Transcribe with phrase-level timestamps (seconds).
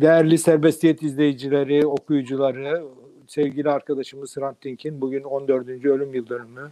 [0.00, 2.84] değerli serbestiyet izleyicileri, okuyucuları,
[3.26, 5.68] sevgili arkadaşımız Hrant Dink'in bugün 14.
[5.68, 6.70] ölüm yıl dönümü.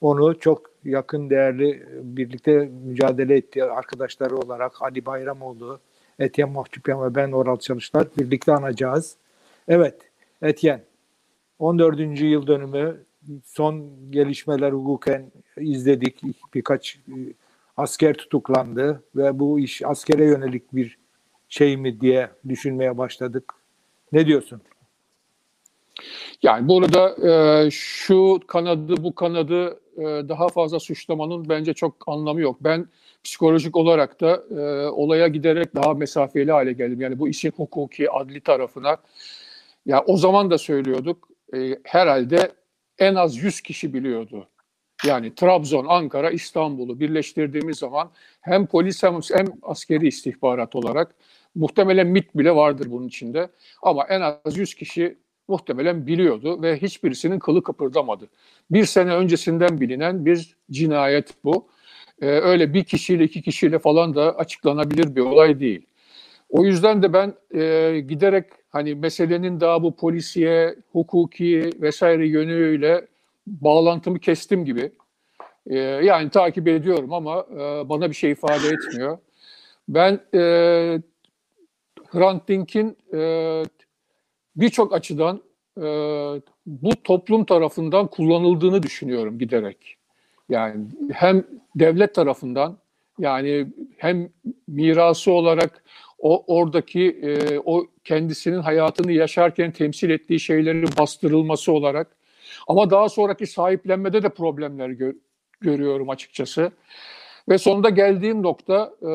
[0.00, 5.80] Onu çok yakın değerli birlikte mücadele ettiği arkadaşları olarak Ali Bayramoğlu,
[6.18, 9.16] Etyen Mahçupyan ve ben Oral Çalışlar birlikte anacağız.
[9.68, 9.94] Evet,
[10.42, 10.80] Etyen
[11.58, 12.20] 14.
[12.20, 13.04] yıl dönümü
[13.44, 16.22] son gelişmeler hukuken izledik.
[16.54, 17.14] Birkaç e,
[17.76, 20.98] asker tutuklandı ve bu iş askere yönelik bir
[21.48, 23.54] şey mi diye düşünmeye başladık.
[24.12, 24.62] Ne diyorsun?
[26.42, 32.56] Yani burada e, şu kanadı bu kanadı e, daha fazla suçlamanın bence çok anlamı yok.
[32.60, 32.88] Ben
[33.24, 37.00] psikolojik olarak da e, olaya giderek daha mesafeli hale geldim.
[37.00, 38.96] Yani bu işin hukuki, adli tarafına.
[39.86, 41.28] Ya o zaman da söylüyorduk.
[41.54, 42.52] E, herhalde
[42.98, 44.48] en az 100 kişi biliyordu.
[45.04, 51.14] Yani Trabzon, Ankara, İstanbul'u birleştirdiğimiz zaman hem polis hem, hem askeri istihbarat olarak
[51.54, 53.48] muhtemelen MIT bile vardır bunun içinde.
[53.82, 58.28] Ama en az 100 kişi muhtemelen biliyordu ve hiçbirisinin kılı kıpırdamadı.
[58.70, 61.68] Bir sene öncesinden bilinen bir cinayet bu.
[62.22, 65.86] Ee, öyle bir kişiyle iki kişiyle falan da açıklanabilir bir olay değil.
[66.48, 73.06] O yüzden de ben e, giderek hani meselenin daha bu polisiye, hukuki vesaire yönüyle
[73.46, 74.92] bağlantımı kestim gibi.
[75.66, 79.18] E, yani takip ediyorum ama e, bana bir şey ifade etmiyor.
[79.88, 80.40] Ben e,
[82.06, 83.62] Hrant Dink'in e,
[84.56, 85.42] birçok açıdan
[85.78, 85.82] e,
[86.66, 89.96] bu toplum tarafından kullanıldığını düşünüyorum giderek.
[90.48, 91.44] Yani hem
[91.76, 92.78] devlet tarafından
[93.18, 93.66] yani
[93.96, 94.28] hem
[94.68, 95.84] mirası olarak
[96.18, 102.16] o oradaki e, o kendisinin hayatını yaşarken temsil ettiği şeylerin bastırılması olarak
[102.66, 105.14] ama daha sonraki sahiplenmede de problemler gör,
[105.60, 106.72] görüyorum açıkçası.
[107.48, 109.12] Ve sonunda geldiğim nokta e,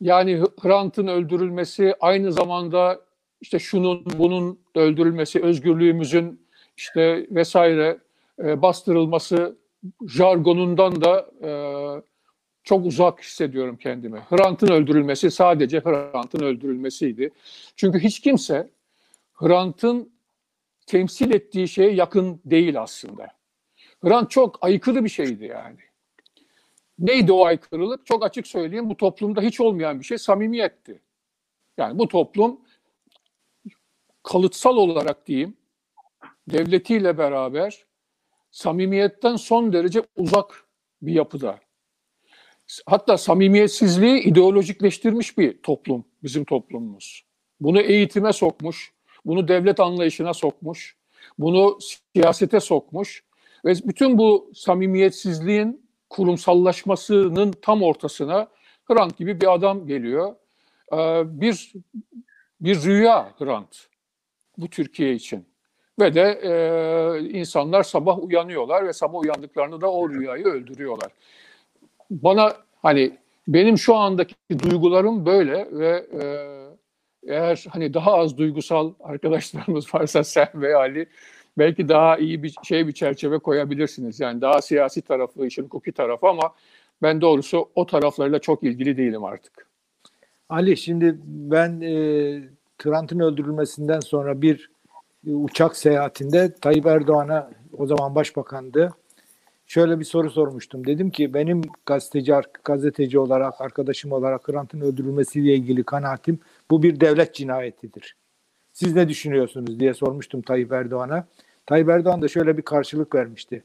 [0.00, 3.00] yani Hrant'ın öldürülmesi aynı zamanda
[3.40, 6.46] işte şunun bunun öldürülmesi, özgürlüğümüzün
[6.76, 7.98] işte vesaire
[8.38, 9.56] e, bastırılması
[10.06, 11.50] jargonundan da e,
[12.64, 14.18] çok uzak hissediyorum kendimi.
[14.18, 17.30] Hrant'ın öldürülmesi sadece Hrant'ın öldürülmesiydi.
[17.76, 18.70] Çünkü hiç kimse
[19.34, 20.13] Hrant'ın
[20.86, 23.28] temsil ettiği şeye yakın değil aslında.
[24.04, 25.78] Hrant çok aykırı bir şeydi yani.
[26.98, 28.06] Neydi o aykırılık?
[28.06, 31.02] Çok açık söyleyeyim bu toplumda hiç olmayan bir şey samimiyetti.
[31.78, 32.60] Yani bu toplum
[34.22, 35.56] kalıtsal olarak diyeyim
[36.48, 37.84] devletiyle beraber
[38.50, 40.64] samimiyetten son derece uzak
[41.02, 41.60] bir yapıda.
[42.86, 47.24] Hatta samimiyetsizliği ideolojikleştirmiş bir toplum bizim toplumumuz.
[47.60, 48.92] Bunu eğitime sokmuş,
[49.26, 50.96] bunu devlet anlayışına sokmuş,
[51.38, 53.24] bunu siyasete sokmuş
[53.64, 58.48] ve bütün bu samimiyetsizliğin kurumsallaşmasının tam ortasına
[58.84, 60.34] Hrant gibi bir adam geliyor.
[60.92, 61.72] Ee, bir
[62.60, 63.86] bir rüya Hrant
[64.58, 65.46] bu Türkiye için.
[66.00, 71.12] Ve de e, insanlar sabah uyanıyorlar ve sabah uyandıklarında da o rüyayı öldürüyorlar.
[72.10, 73.18] Bana hani
[73.48, 76.24] benim şu andaki duygularım böyle ve e,
[77.28, 81.06] eğer hani daha az duygusal arkadaşlarımız varsa sen ve Ali
[81.58, 84.20] belki daha iyi bir şey bir çerçeve koyabilirsiniz.
[84.20, 86.54] Yani daha siyasi tarafı, işin hukuki tarafı ama
[87.02, 89.66] ben doğrusu o taraflarıyla çok ilgili değilim artık.
[90.48, 91.92] Ali şimdi ben e,
[92.78, 94.70] Trant'ın öldürülmesinden sonra bir
[95.26, 98.90] e, uçak seyahatinde Tayyip Erdoğan'a o zaman başbakandı.
[99.66, 100.86] Şöyle bir soru sormuştum.
[100.86, 102.32] Dedim ki benim gazeteci
[102.64, 106.38] gazeteci olarak arkadaşım olarak Hrant'ın öldürülmesiyle ilgili kanaatim
[106.70, 108.16] bu bir devlet cinayetidir.
[108.72, 111.26] Siz ne düşünüyorsunuz diye sormuştum Tayyip Erdoğan'a.
[111.66, 113.64] Tayyip Erdoğan da şöyle bir karşılık vermişti.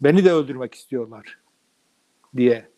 [0.00, 1.38] Beni de öldürmek istiyorlar
[2.36, 2.68] diye.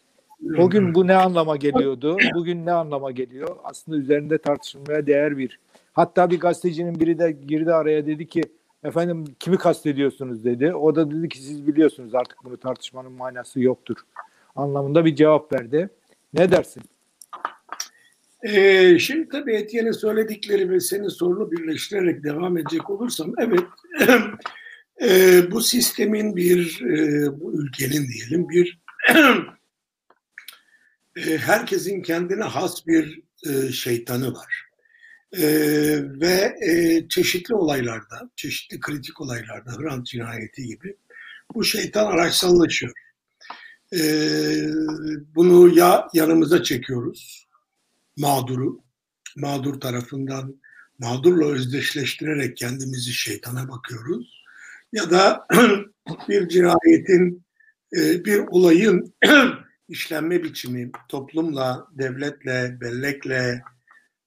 [0.59, 2.16] O gün bu ne anlama geliyordu?
[2.34, 3.56] Bugün ne anlama geliyor?
[3.65, 5.59] Aslında üzerinde tartışılmaya değer bir.
[5.93, 8.43] Hatta bir gazetecinin biri de girdi araya dedi ki
[8.84, 10.75] efendim kimi kastediyorsunuz dedi.
[10.75, 13.97] O da dedi ki siz biliyorsunuz artık bunu tartışmanın manası yoktur
[14.56, 15.90] anlamında bir cevap verdi.
[16.35, 16.82] Ne dersin?
[18.44, 23.61] Ee, şimdi tabii Etiyen'in söyledikleri ve senin sorunu birleştirerek devam edecek olursam evet
[25.02, 28.81] e, bu sistemin bir e, bu ülkenin diyelim bir
[31.17, 34.64] e, herkesin kendine has bir e, şeytanı var.
[35.32, 35.43] E,
[36.20, 40.97] ve e, çeşitli olaylarda, çeşitli kritik olaylarda, Hrant cinayeti gibi
[41.55, 42.93] bu şeytan araçsallaşıyor.
[43.93, 44.00] E,
[45.35, 47.44] bunu ya yanımıza çekiyoruz,
[48.16, 48.81] mağduru,
[49.37, 50.61] mağdur tarafından
[50.99, 54.44] mağdurla özdeşleştirerek kendimizi şeytana bakıyoruz.
[54.93, 55.46] Ya da
[56.28, 57.44] bir cinayetin,
[57.96, 59.14] e, bir olayın
[59.88, 63.62] işlenme biçimi toplumla, devletle, bellekle,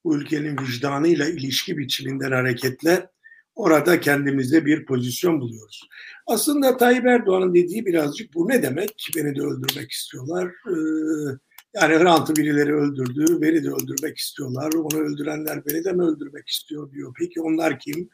[0.04, 3.10] bu ülkenin vicdanıyla ilişki biçiminden hareketle
[3.56, 5.82] orada kendimize bir pozisyon buluyoruz.
[6.28, 9.08] Aslında Tayyip Erdoğan'ın dediği birazcık bu ne demek?
[9.16, 10.48] Beni de öldürmek istiyorlar.
[10.48, 11.38] Ee,
[11.82, 14.74] yani Hrant'ı birileri öldürdü, beni de öldürmek istiyorlar.
[14.74, 17.14] Onu öldürenler beni de mi öldürmek istiyor diyor.
[17.20, 18.10] Peki onlar kim?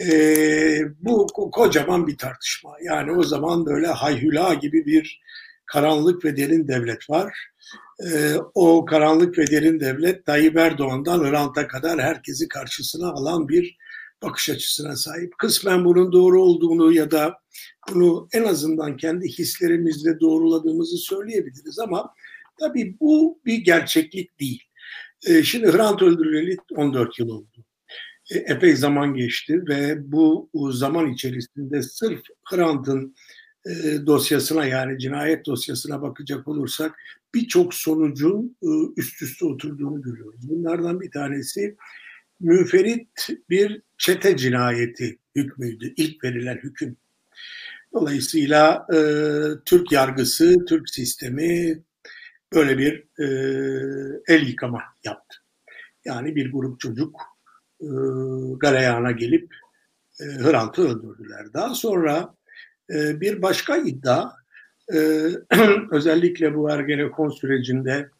[0.00, 2.70] Ee, bu kocaman bir tartışma.
[2.82, 5.20] Yani o zaman böyle hayhüla gibi bir
[5.66, 7.34] karanlık ve derin devlet var.
[8.06, 13.76] Ee, o karanlık ve derin devlet Tayyip Erdoğan'dan Hrant'a kadar herkesi karşısına alan bir
[14.22, 15.32] bakış açısına sahip.
[15.38, 17.34] Kısmen bunun doğru olduğunu ya da
[17.88, 22.14] bunu en azından kendi hislerimizle doğruladığımızı söyleyebiliriz ama
[22.60, 24.62] tabii bu bir gerçeklik değil.
[25.28, 27.64] Ee, şimdi Hrant öldürüleli 14 yıl oldu.
[28.30, 33.14] Ee, epey zaman geçti ve bu zaman içerisinde sırf Hrant'ın
[33.66, 36.98] e, dosyasına yani cinayet dosyasına bakacak olursak
[37.34, 40.40] birçok sonucun e, üst üste oturduğunu görüyoruz.
[40.48, 41.76] Bunlardan bir tanesi
[42.40, 45.94] müferit bir çete cinayeti hükmüydü.
[45.96, 46.96] ilk verilen hüküm.
[47.92, 48.98] Dolayısıyla e,
[49.64, 51.82] Türk yargısı, Türk sistemi
[52.52, 53.26] böyle bir e,
[54.28, 55.36] el yıkama yaptı.
[56.04, 57.20] Yani bir grup çocuk
[57.80, 57.88] e,
[58.56, 59.54] galeyana gelip
[60.20, 61.52] e, Hrant'ı öldürdüler.
[61.54, 62.34] Daha sonra
[62.90, 64.30] e, bir başka iddia
[64.94, 64.98] e,
[65.90, 68.10] özellikle bu Ergenekon sürecinde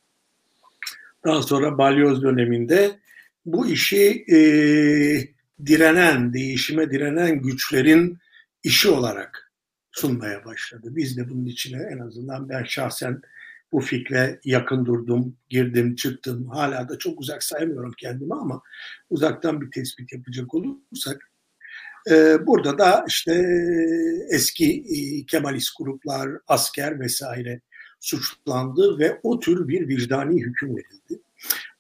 [1.25, 2.99] daha sonra balyoz döneminde
[3.47, 4.39] bu işi e,
[5.67, 8.19] direnen, değişime direnen güçlerin
[8.63, 9.53] işi olarak
[9.93, 10.89] sunmaya başladı.
[10.91, 13.23] Biz de bunun içine en azından ben şahsen
[13.73, 16.49] bu fikre yakın durdum, girdim, çıktım.
[16.49, 18.63] Hala da çok uzak saymıyorum kendimi ama
[19.11, 21.31] uzaktan bir tespit yapacak olursak
[22.11, 23.47] e, burada da işte
[24.31, 27.61] eski e, Kemalist gruplar, asker vesaire
[28.01, 31.23] suçlandı ve o tür bir vicdani hüküm verildi.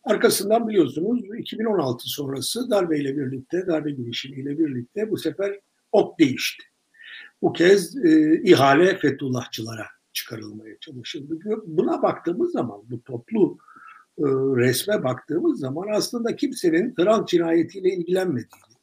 [0.05, 5.61] Arkasından biliyorsunuz 2016 sonrası darbeyle birlikte, darbe girişimiyle birlikte bu sefer
[5.93, 6.65] ok değişti.
[7.43, 11.39] Bu kez e, ihale Fethullahçılara çıkarılmaya çalışıldı.
[11.67, 13.59] Buna baktığımız zaman, bu toplu
[14.19, 14.25] e,
[14.57, 18.77] resme baktığımız zaman aslında kimsenin Hrant cinayetiyle ilgilenmediğini,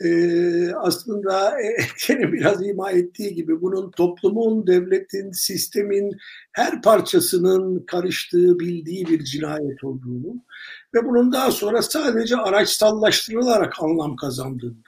[0.00, 6.16] e, aslında Etyen'in biraz ima ettiği gibi bunun toplumun, devletin, sistemin
[6.52, 10.36] her parçasının karıştığı, bildiği bir cinayet olduğunu
[10.94, 14.82] ve bunun daha sonra sadece araçsallaştırılarak anlam kazandığını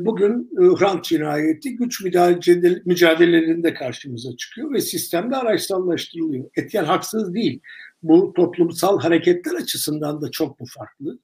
[0.00, 2.04] bugün Hrant cinayeti güç
[2.84, 6.44] mücadelelerinde karşımıza çıkıyor ve sistemde araçsallaştırılıyor.
[6.56, 7.60] Etyen haksız değil
[8.02, 11.18] bu toplumsal hareketler açısından da çok mu farklı?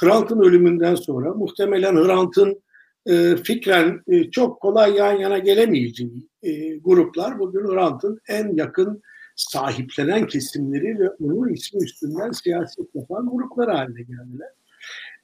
[0.00, 2.62] Hrant'ın ölümünden sonra muhtemelen Hrant'ın
[3.06, 9.02] e, fikren e, çok kolay yan yana gelemeyeceği e, gruplar bugün Hrant'ın en yakın
[9.36, 14.48] sahiplenen kesimleri ve onun ismi üstünden siyaset yapan gruplar haline geldiler.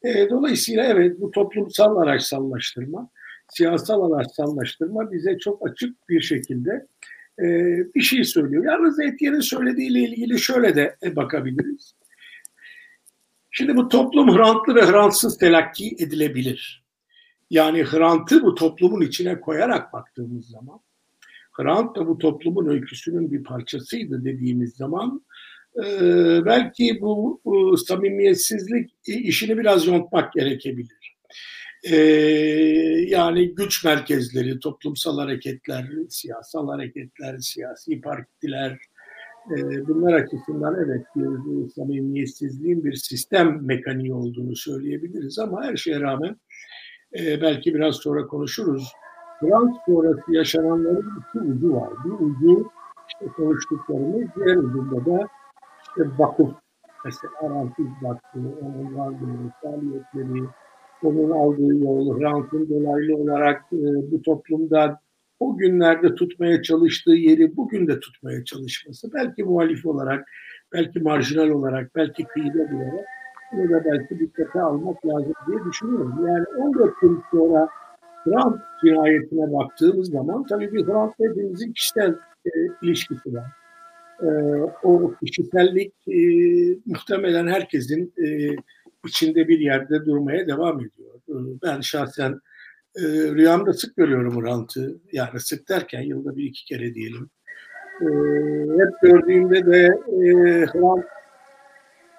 [0.04, 3.10] E, dolayısıyla evet bu toplumsal araçsallaştırma,
[3.48, 6.86] siyasal araçsallaştırma bize çok açık bir şekilde
[7.38, 7.46] e,
[7.94, 8.64] bir şey söylüyor.
[8.64, 11.94] Yalnız Etiyen'in söylediğiyle ilgili şöyle de bakabiliriz.
[13.50, 16.84] Şimdi bu toplum hrantlı ve hrantsız telakki edilebilir.
[17.50, 20.80] Yani hrantı bu toplumun içine koyarak baktığımız zaman,
[21.52, 25.24] hrant da bu toplumun öyküsünün bir parçasıydı dediğimiz zaman,
[26.46, 27.40] belki bu,
[27.86, 31.14] samimiyetsizlik işini biraz yontmak gerekebilir
[31.84, 31.96] e,
[33.08, 38.78] yani güç merkezleri, toplumsal hareketler, siyasal hareketler, siyasi partiler,
[39.50, 46.36] e, bunlar açısından evet bir samimiyetsizliğin bir sistem mekaniği olduğunu söyleyebiliriz ama her şeye rağmen
[47.18, 48.92] e, belki biraz sonra konuşuruz.
[49.40, 51.90] Frans sonrası yaşananların iki ucu var.
[52.04, 52.70] Bir ucu
[53.08, 55.28] işte konuştuklarımız, diğer ucunda da
[55.96, 56.50] işte vakıf,
[57.04, 60.48] mesela Arantiz Vakfı, onun varlığı, faaliyetleri,
[61.02, 65.00] onun aldığı yol, Hrant'ın dolaylı olarak e, bu toplumda
[65.40, 70.28] o günlerde tutmaya çalıştığı yeri bugün de tutmaya çalışması, belki muhalif olarak,
[70.72, 73.04] belki marjinal olarak, belki kıyıda olarak
[73.52, 76.26] bunu da belki dikkate almak lazım diye düşünüyorum.
[76.26, 77.68] Yani 14 yıl sonra
[78.24, 82.14] Hrant cinayetine baktığımız zaman tabii bir Hrant hepimizin kişisel
[82.46, 82.50] e,
[82.82, 83.63] ilişkisi var.
[84.22, 84.28] E,
[84.82, 86.18] o kişisellik e,
[86.86, 88.56] muhtemelen herkesin e,
[89.06, 91.14] içinde bir yerde durmaya devam ediyor.
[91.28, 92.40] Ee, ben şahsen
[92.96, 94.98] e, rüyamda sık görüyorum Hrant'ı.
[95.12, 97.30] Yani sık derken yılda bir iki kere diyelim.
[98.00, 98.06] E,
[98.82, 100.30] hep gördüğümde de e,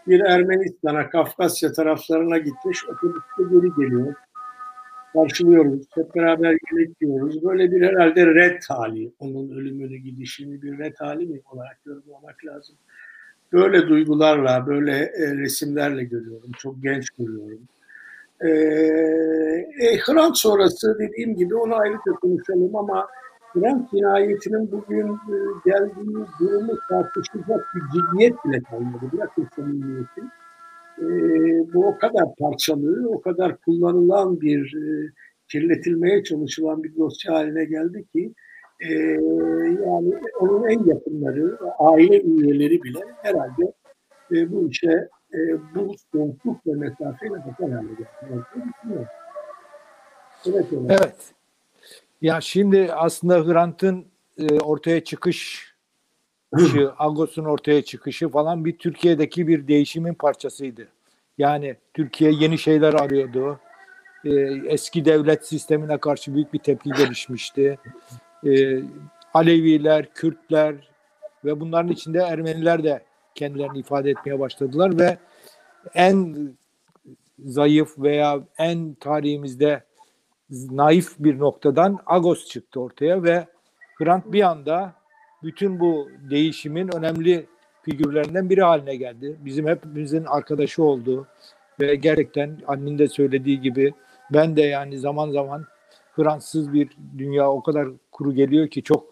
[0.08, 2.86] bir Ermenistan'a, Kafkasya taraflarına gitmiş.
[2.86, 4.16] Otobüste geri geliyor.
[5.16, 5.88] Karşılıyoruz.
[5.96, 7.44] Hep beraber yemek.
[7.44, 9.12] Böyle bir herhalde red hali.
[9.20, 12.76] Onun ölümünü, gidişini bir red hali mi olarak yorumlamak lazım.
[13.54, 16.52] böyle duygularla, böyle e, resimlerle görüyorum.
[16.58, 17.60] Çok genç görüyorum.
[18.42, 18.50] E,
[19.86, 23.08] e, Hrant sonrası dediğim gibi onu ayrıca konuşalım ama
[23.54, 29.06] Hrant cinayetinin bugün e, geldiği durumu tartışacak bir ciddiyet bile kalmadı.
[29.14, 30.22] Bırakın samimiyeti.
[31.00, 31.06] E,
[31.74, 35.12] bu o kadar parçalı, o kadar kullanılan bir e,
[35.52, 38.34] kirletilmeye çalışılan bir dosya haline geldi ki
[38.80, 38.94] e,
[39.86, 43.74] yani onun en yakınları, aile üyeleri bile herhalde
[44.32, 45.40] e, bu işe e,
[45.76, 48.46] bu soğukluk ve mesafeyle bakar hale geldiler.
[50.46, 51.34] Evet, evet.
[52.22, 54.06] Ya şimdi aslında Hrant'ın
[54.38, 55.75] e, ortaya çıkış
[56.98, 60.88] Agos'un ortaya çıkışı falan bir Türkiye'deki bir değişimin parçasıydı.
[61.38, 63.60] Yani Türkiye yeni şeyler arıyordu.
[64.26, 64.32] E,
[64.68, 67.80] eski devlet sistemine karşı büyük bir tepki gelişmişti.
[68.46, 68.80] E,
[69.34, 70.76] Aleviler, Kürtler
[71.46, 73.04] ve bunların içinde Ermeniler de
[73.36, 75.18] kendilerini ifade etmeye başladılar ve
[75.94, 76.36] en
[77.46, 79.84] zayıf veya en tarihimizde
[80.50, 83.48] naif bir noktadan Agos çıktı ortaya ve
[83.98, 84.94] Grant bir anda
[85.46, 87.46] bütün bu değişimin önemli
[87.82, 89.36] figürlerinden biri haline geldi.
[89.40, 91.28] Bizim hepimizin arkadaşı oldu
[91.80, 93.94] ve gerçekten annenin de söylediği gibi
[94.34, 95.66] ben de yani zaman zaman
[96.16, 99.06] Fransız bir dünya o kadar kuru geliyor ki çok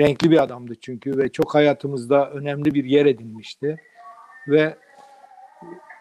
[0.00, 3.76] renkli bir adamdı çünkü ve çok hayatımızda önemli bir yer edinmişti.
[4.48, 4.76] Ve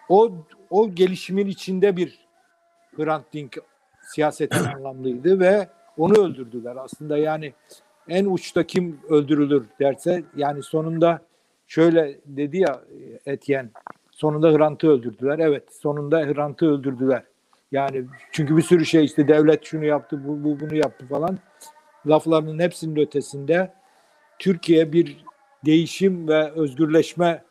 [0.09, 0.31] o
[0.69, 2.19] o gelişimin içinde bir
[2.97, 3.57] Hrant Dink
[4.01, 6.75] siyasetin anlamlıydı ve onu öldürdüler.
[6.75, 7.53] Aslında yani
[8.11, 11.21] en uçta kim öldürülür derse yani sonunda
[11.67, 12.81] şöyle dedi ya
[13.25, 13.71] Etyen
[14.11, 15.39] sonunda Hrant'ı öldürdüler.
[15.39, 17.23] Evet sonunda Hrant'ı öldürdüler.
[17.71, 21.37] Yani çünkü bir sürü şey işte devlet şunu yaptı, bu, bu bunu yaptı falan.
[22.07, 23.73] Laflarının hepsinin ötesinde
[24.39, 25.25] Türkiye bir
[25.65, 27.43] değişim ve özgürleşme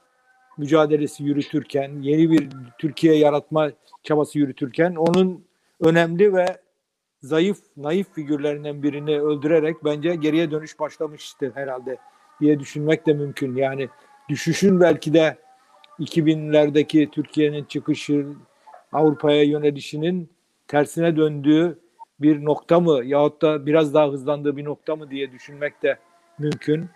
[0.58, 2.48] mücadelesi yürütürken, yeni bir
[2.78, 3.70] Türkiye yaratma
[4.02, 5.44] çabası yürütürken onun
[5.80, 6.46] önemli ve
[7.22, 11.96] zayıf, naif figürlerinden birini öldürerek bence geriye dönüş başlamıştı herhalde
[12.40, 13.56] diye düşünmek de mümkün.
[13.56, 13.88] Yani
[14.28, 15.38] düşüşün belki de
[16.00, 18.26] 2000'lerdeki Türkiye'nin çıkışı,
[18.92, 20.30] Avrupa'ya yönelişinin
[20.68, 21.78] tersine döndüğü
[22.20, 25.98] bir nokta mı yahut da biraz daha hızlandığı bir nokta mı diye düşünmek de
[26.38, 26.88] mümkün.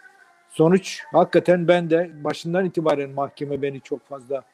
[0.51, 4.45] Sonuç hakikaten ben de başından itibaren mahkeme beni çok fazla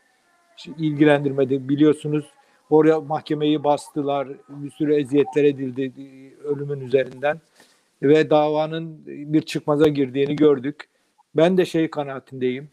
[0.78, 1.68] ilgilendirmedi.
[1.68, 2.24] Biliyorsunuz
[2.70, 5.92] oraya mahkemeyi bastılar, bir sürü eziyetler edildi
[6.44, 7.40] ölümün üzerinden
[8.02, 10.88] ve davanın bir çıkmaza girdiğini gördük.
[11.36, 12.68] Ben de şey kanaatindeyim.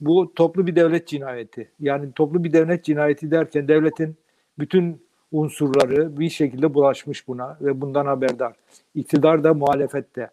[0.00, 1.70] Bu toplu bir devlet cinayeti.
[1.80, 4.16] Yani toplu bir devlet cinayeti derken devletin
[4.58, 5.02] bütün
[5.32, 8.54] unsurları bir şekilde bulaşmış buna ve bundan haberdar.
[8.94, 10.30] İktidar da muhalefette.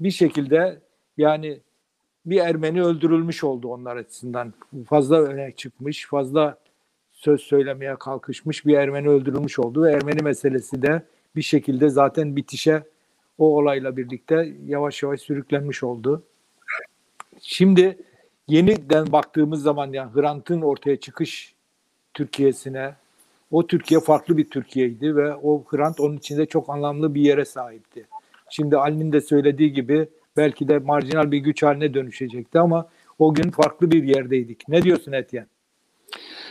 [0.00, 0.78] Bir şekilde
[1.16, 1.58] yani
[2.26, 4.52] bir Ermeni öldürülmüş oldu onlar açısından.
[4.86, 6.58] Fazla öne çıkmış, fazla
[7.18, 11.02] söz söylemeye kalkışmış bir Ermeni öldürülmüş oldu ve Ermeni meselesi de
[11.36, 12.82] bir şekilde zaten bitişe
[13.38, 16.22] o olayla birlikte yavaş yavaş sürüklenmiş oldu.
[17.40, 17.98] Şimdi
[18.48, 21.54] yeniden baktığımız zaman yani Hrant'ın ortaya çıkış
[22.14, 22.94] Türkiye'sine
[23.50, 28.06] o Türkiye farklı bir Türkiye'ydi ve o Hrant onun içinde çok anlamlı bir yere sahipti.
[28.50, 33.50] Şimdi Ali'nin de söylediği gibi belki de marjinal bir güç haline dönüşecekti ama o gün
[33.50, 34.68] farklı bir yerdeydik.
[34.68, 35.46] Ne diyorsun Etyen?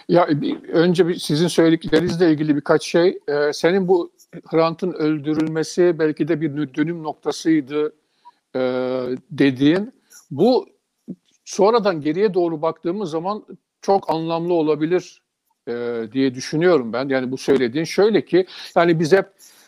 [0.10, 0.28] Ya
[0.68, 3.20] önce bir, sizin söylediklerinizle ilgili birkaç şey.
[3.28, 4.12] Ee, senin bu
[4.46, 7.94] Hrant'ın öldürülmesi belki de bir dönüm noktasıydı
[8.56, 8.60] e,
[9.32, 9.94] dediğin.
[10.32, 10.68] Bu
[11.46, 13.46] sonradan geriye doğru baktığımız zaman
[13.82, 15.22] çok anlamlı olabilir
[15.68, 17.10] e, diye düşünüyorum ben.
[17.10, 18.46] Yani bu söylediğin şöyle ki
[18.76, 19.26] yani biz hep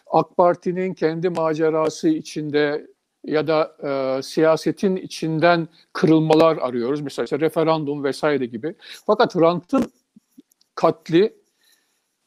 [0.07, 2.87] AK Parti'nin kendi macerası içinde
[3.25, 7.01] ya da e, siyasetin içinden kırılmalar arıyoruz.
[7.01, 8.75] Mesela işte referandum vesaire gibi.
[9.05, 9.91] Fakat Hrant'ın
[10.79, 11.33] katli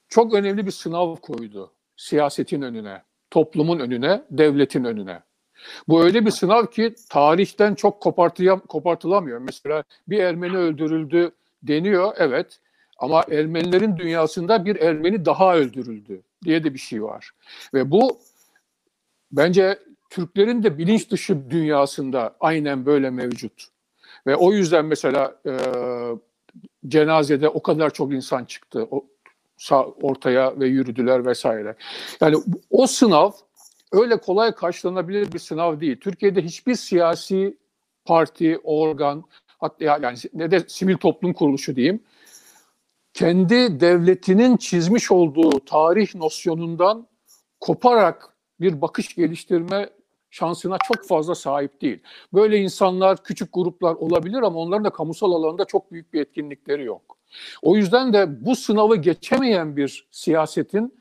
[0.09, 5.21] çok önemli bir sınav koydu siyasetin önüne, toplumun önüne, devletin önüne.
[5.89, 8.01] Bu öyle bir sınav ki tarihten çok
[8.69, 9.39] kopartılamıyor.
[9.39, 11.31] Mesela bir Ermeni öldürüldü
[11.63, 12.61] deniyor, evet.
[12.99, 17.31] Ama Ermenilerin dünyasında bir Ermeni daha öldürüldü diye de bir şey var.
[17.75, 18.19] Ve bu
[19.33, 19.79] bence
[20.11, 23.69] Türklerin de bilinç dışı dünyasında aynen böyle mevcut.
[24.27, 25.53] Ve o yüzden mesela e,
[26.89, 28.89] cenazede o kadar çok insan çıktı
[30.03, 31.77] ortaya ve yürüdüler vesaire.
[32.21, 32.37] Yani
[32.71, 33.31] o sınav
[33.93, 36.01] öyle kolay karşılanabilir bir sınav değil.
[36.01, 37.57] Türkiye'de hiçbir siyasi
[38.05, 39.25] parti, organ,
[39.59, 42.03] hatta yani ne de sivil toplum kuruluşu diyeyim,
[43.15, 47.07] kendi devletinin çizmiş olduğu tarih nosyonundan
[47.61, 48.29] koparak
[48.61, 49.91] bir bakış geliştirme
[50.33, 51.99] şansına çok fazla sahip değil.
[52.35, 57.19] Böyle insanlar, küçük gruplar olabilir ama onların da kamusal alanında çok büyük bir etkinlikleri yok.
[57.63, 60.95] O yüzden de bu sınavı geçemeyen bir siyasetin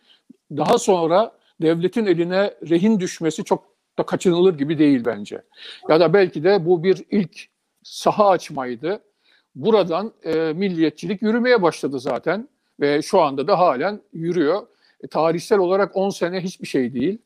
[0.51, 3.63] daha sonra devletin eline rehin düşmesi çok
[3.99, 5.41] da kaçınılır gibi değil bence.
[5.89, 7.47] Ya da belki de bu bir ilk
[7.83, 9.01] saha açmaydı.
[9.55, 12.47] Buradan e, milliyetçilik yürümeye başladı zaten
[12.79, 14.67] ve şu anda da halen yürüyor.
[15.03, 17.17] E, tarihsel olarak 10 sene hiçbir şey değil.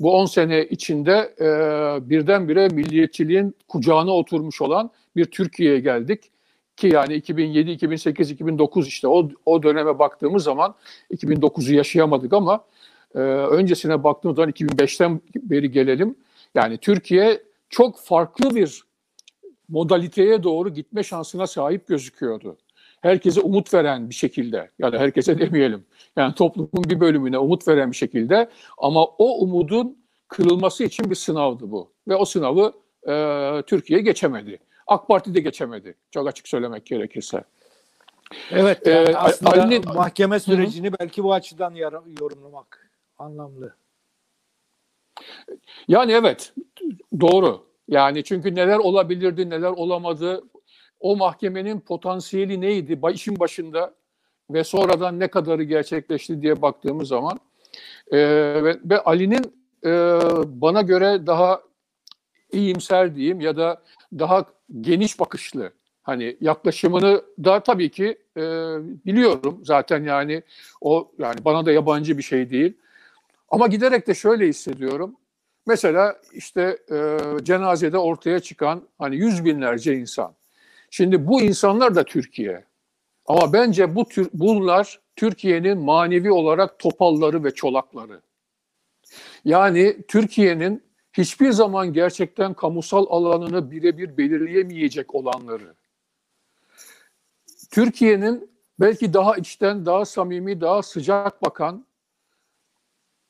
[0.00, 1.48] Bu 10 sene içinde e,
[2.10, 6.30] birdenbire milliyetçiliğin kucağına oturmuş olan bir Türkiye'ye geldik.
[6.76, 10.74] Ki yani 2007, 2008, 2009 işte o, o döneme baktığımız zaman
[11.10, 12.64] 2009'u yaşayamadık ama
[13.14, 16.16] e, öncesine baktığımız zaman 2005'ten beri gelelim.
[16.54, 18.82] Yani Türkiye çok farklı bir
[19.68, 22.56] modaliteye doğru gitme şansına sahip gözüküyordu.
[23.06, 25.84] Herkese umut veren bir şekilde ya da herkese demeyelim.
[26.16, 29.98] Yani toplumun bir bölümüne umut veren bir şekilde ama o umudun
[30.28, 31.90] kırılması için bir sınavdı bu.
[32.08, 32.72] Ve o sınavı
[33.08, 34.58] e, Türkiye geçemedi.
[34.86, 35.94] AK Parti de geçemedi.
[36.10, 37.44] Çok açık söylemek gerekirse.
[38.50, 41.74] Evet, yani Ee, aslında Ali'nin- mahkeme sürecini belki bu açıdan
[42.20, 43.74] yorumlamak anlamlı.
[45.88, 46.52] Yani evet
[47.20, 47.66] doğru.
[47.88, 50.42] Yani çünkü neler olabilirdi, neler olamadı.
[51.00, 53.94] O mahkemenin potansiyeli neydi işin başında
[54.50, 57.40] ve sonradan ne kadarı gerçekleşti diye baktığımız zaman
[58.10, 58.18] e,
[58.64, 59.90] ve, ve Ali'nin e,
[60.46, 61.62] bana göre daha
[62.52, 63.82] iyimser diyeyim ya da
[64.18, 64.44] daha
[64.80, 65.72] geniş bakışlı
[66.02, 68.42] hani yaklaşımını da tabii ki e,
[69.06, 70.42] biliyorum zaten yani
[70.80, 72.76] o yani bana da yabancı bir şey değil.
[73.48, 75.16] Ama giderek de şöyle hissediyorum.
[75.66, 80.34] Mesela işte e, cenazede ortaya çıkan hani yüz binlerce insan.
[80.90, 82.64] Şimdi bu insanlar da Türkiye.
[83.26, 88.20] Ama bence bu tür, bunlar Türkiye'nin manevi olarak topalları ve çolakları.
[89.44, 95.74] Yani Türkiye'nin hiçbir zaman gerçekten kamusal alanını birebir belirleyemeyecek olanları.
[97.70, 101.86] Türkiye'nin belki daha içten, daha samimi, daha sıcak bakan,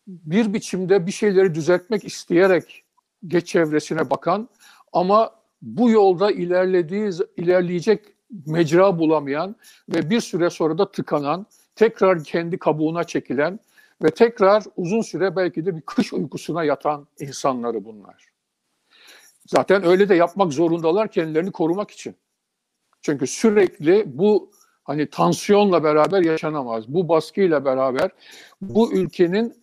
[0.07, 2.85] bir biçimde bir şeyleri düzeltmek isteyerek
[3.27, 4.49] geç çevresine bakan
[4.93, 8.05] ama bu yolda ilerlediği ilerleyecek
[8.47, 9.57] mecra bulamayan
[9.89, 13.61] ve bir süre sonra da tıkanan, tekrar kendi kabuğuna çekilen
[14.03, 18.29] ve tekrar uzun süre belki de bir kış uykusuna yatan insanları bunlar.
[19.47, 22.17] Zaten öyle de yapmak zorundalar kendilerini korumak için.
[23.03, 24.51] Çünkü sürekli bu
[24.85, 26.89] hani tansiyonla beraber yaşanamaz.
[26.89, 28.11] Bu baskıyla beraber
[28.61, 29.55] bu ülkenin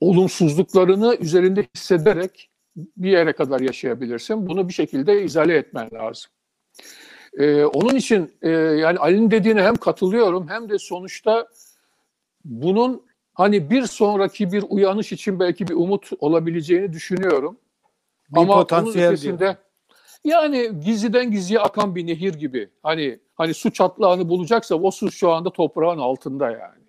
[0.00, 4.46] olumsuzluklarını üzerinde hissederek bir yere kadar yaşayabilirsin.
[4.46, 6.30] Bunu bir şekilde izale etmen lazım.
[7.38, 11.48] Ee, onun için e, yani Ali'nin dediğine hem katılıyorum hem de sonuçta
[12.44, 13.02] bunun
[13.34, 17.58] hani bir sonraki bir uyanış için belki bir umut olabileceğini düşünüyorum.
[18.30, 19.56] Bir Ama potansiyel onun ötesinde diyor.
[20.24, 22.70] yani gizliden gizliye akan bir nehir gibi.
[22.82, 26.81] Hani hani su çatlağını bulacaksa o su şu anda toprağın altında yani.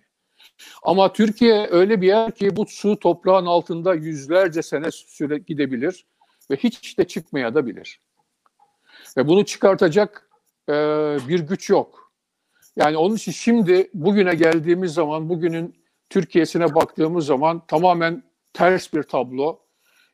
[0.82, 6.06] Ama Türkiye öyle bir yer ki bu su toprağın altında yüzlerce sene süre gidebilir
[6.50, 8.00] ve hiç de çıkmaya da bilir.
[9.16, 10.30] Ve bunu çıkartacak
[10.68, 10.72] e,
[11.28, 12.12] bir güç yok.
[12.76, 15.74] Yani onun için şimdi bugüne geldiğimiz zaman, bugünün
[16.10, 19.60] Türkiye'sine baktığımız zaman tamamen ters bir tablo.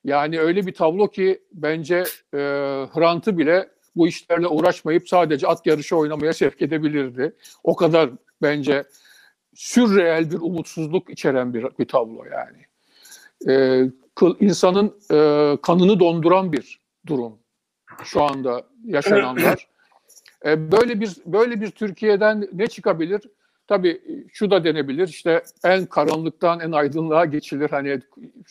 [0.05, 1.97] Yani öyle bir tablo ki bence
[2.35, 2.39] e,
[2.93, 7.37] Hrant'ı bile bu işlerle uğraşmayıp sadece at yarışı oynamaya sevk edebilirdi.
[7.65, 8.11] O kadar
[8.43, 8.85] bence
[9.61, 12.67] sürreel bir umutsuzluk içeren bir, bir tablo yani.
[13.49, 17.39] E, kıl, insanın e, kanını donduran bir durum
[18.05, 19.69] şu anda yaşananlar.
[20.47, 23.21] E, böyle bir böyle bir Türkiye'den ne çıkabilir?
[23.67, 25.09] Tabii şu da denebilir.
[25.09, 27.71] İşte en karanlıktan en aydınlığa geçilir.
[27.71, 28.01] Hani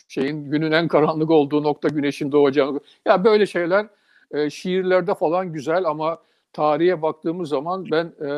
[0.08, 2.80] şeyin günün en karanlık olduğu nokta güneşin doğacağı.
[3.06, 3.86] Ya böyle şeyler
[4.30, 6.18] e, şiirlerde falan güzel ama
[6.52, 8.30] tarihe baktığımız zaman ben e,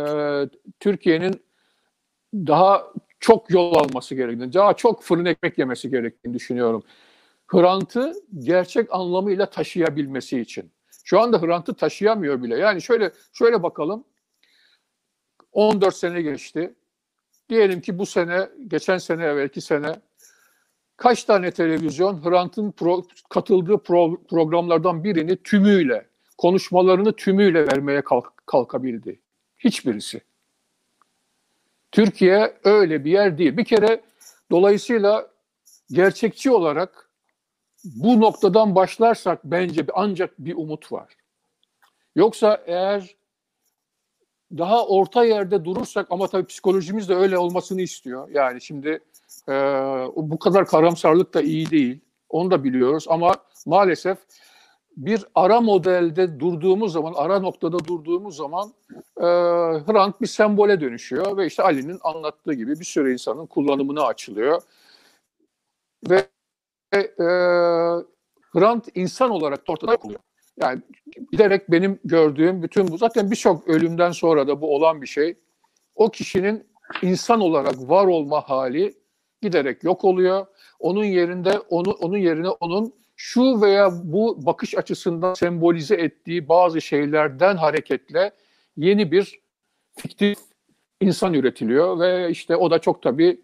[0.81, 1.43] Türkiye'nin
[2.35, 6.83] daha çok yol alması gerektiğini, daha çok fırın ekmek yemesi gerektiğini düşünüyorum.
[7.47, 10.71] Hrant'ı gerçek anlamıyla taşıyabilmesi için.
[11.05, 12.59] Şu anda Hrant'ı taşıyamıyor bile.
[12.59, 14.05] Yani şöyle şöyle bakalım.
[15.53, 16.75] 14 sene geçti.
[17.49, 20.01] Diyelim ki bu sene, geçen sene, evvelki sene
[20.97, 26.07] kaç tane televizyon Hrant'ın pro, katıldığı pro, programlardan birini tümüyle,
[26.39, 29.21] konuşmalarını tümüyle vermeye kalk, kalkabildi?
[29.59, 30.21] Hiçbirisi.
[31.93, 33.57] Türkiye öyle bir yer değil.
[33.57, 34.01] Bir kere
[34.51, 35.27] dolayısıyla
[35.91, 37.11] gerçekçi olarak
[37.85, 41.17] bu noktadan başlarsak bence ancak bir umut var.
[42.17, 43.17] Yoksa eğer
[44.59, 48.29] daha orta yerde durursak ama tabii psikolojimiz de öyle olmasını istiyor.
[48.29, 49.01] Yani şimdi
[49.49, 49.53] e,
[50.17, 52.01] bu kadar karamsarlık da iyi değil.
[52.29, 53.35] Onu da biliyoruz ama
[53.67, 54.19] maalesef
[54.97, 58.73] bir ara modelde durduğumuz zaman, ara noktada durduğumuz zaman
[59.17, 59.25] e,
[59.87, 64.63] Hrant bir sembole dönüşüyor ve işte Ali'nin anlattığı gibi bir sürü insanın kullanımına açılıyor.
[66.11, 66.27] Ve
[66.95, 66.99] e,
[68.53, 70.21] Hrant insan olarak ortada kuruluyor.
[70.61, 70.83] Yani
[71.33, 75.39] giderek benim gördüğüm bütün bu zaten birçok ölümden sonra da bu olan bir şey.
[75.95, 76.67] O kişinin
[77.03, 78.95] insan olarak var olma hali
[79.43, 80.47] giderek yok oluyor.
[80.79, 82.95] Onun yerinde onu onun yerine onun
[83.25, 88.33] şu veya bu bakış açısından sembolize ettiği bazı şeylerden hareketle
[88.77, 89.41] yeni bir
[89.97, 90.39] fiktif
[91.01, 93.41] insan üretiliyor ve işte o da çok tabii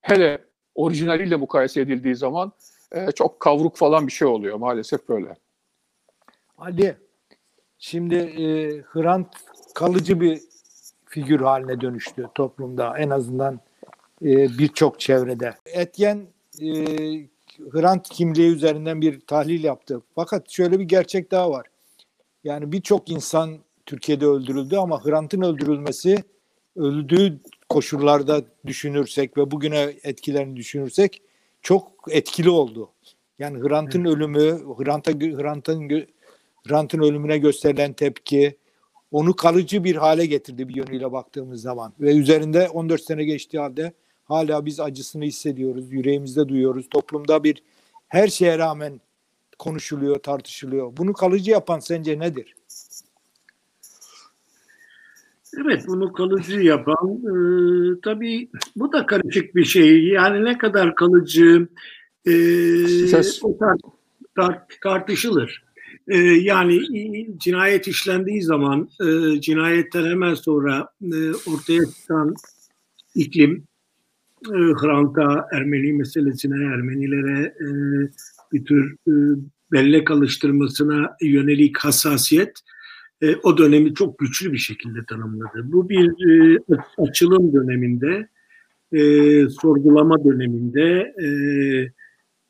[0.00, 2.52] hele orijinaliyle mukayese edildiği zaman
[2.92, 5.36] e, çok kavruk falan bir şey oluyor maalesef böyle.
[6.58, 6.96] Ali,
[7.78, 8.44] şimdi e,
[8.82, 9.28] Hrant
[9.74, 10.40] kalıcı bir
[11.04, 13.60] figür haline dönüştü toplumda en azından
[14.22, 15.54] e, birçok çevrede.
[15.66, 16.26] Etyen
[16.62, 16.68] e,
[17.72, 20.02] Hrant kimliği üzerinden bir tahlil yaptı.
[20.14, 21.66] Fakat şöyle bir gerçek daha var.
[22.44, 26.24] Yani birçok insan Türkiye'de öldürüldü ama Hrant'ın öldürülmesi
[26.76, 31.22] öldüğü koşullarda düşünürsek ve bugüne etkilerini düşünürsek
[31.62, 32.90] çok etkili oldu.
[33.38, 34.16] Yani Hrant'ın evet.
[34.16, 36.06] ölümü, Hrant'a Hrant'ın
[36.68, 38.56] Hrant'ın ölümüne gösterilen tepki
[39.10, 43.92] onu kalıcı bir hale getirdi bir yönüyle baktığımız zaman ve üzerinde 14 sene geçtiği halde
[44.28, 46.88] hala biz acısını hissediyoruz, yüreğimizde duyuyoruz.
[46.90, 47.62] Toplumda bir
[48.08, 49.00] her şeye rağmen
[49.58, 50.96] konuşuluyor, tartışılıyor.
[50.96, 52.54] Bunu kalıcı yapan sence nedir?
[55.62, 57.34] Evet bunu kalıcı yapan e,
[58.00, 60.04] tabii bu da karışık bir şey.
[60.04, 61.68] Yani ne kadar kalıcı
[62.26, 62.32] e,
[63.42, 63.80] o tart,
[64.36, 65.64] tart, tartışılır.
[66.08, 66.80] E, yani
[67.38, 72.34] cinayet işlendiği zaman e, cinayetten hemen sonra e, ortaya çıkan
[73.14, 73.68] iklim
[74.46, 77.68] Hrant'a, Ermeni meselesine, Ermenilere e,
[78.52, 79.12] bir tür e,
[79.72, 82.60] bellek alıştırmasına yönelik hassasiyet
[83.22, 85.72] e, o dönemi çok güçlü bir şekilde tanımladı.
[85.72, 86.58] Bu bir e,
[86.98, 88.28] açılım döneminde,
[88.92, 89.00] e,
[89.48, 91.28] sorgulama döneminde, e,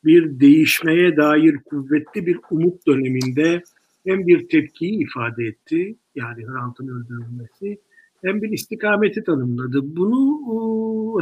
[0.05, 3.63] bir değişmeye dair kuvvetli bir umut döneminde
[4.07, 7.79] hem bir tepkiyi ifade etti, yani Hrant'ın öldürülmesi,
[8.25, 9.81] hem bir istikameti tanımladı.
[9.83, 10.39] Bunu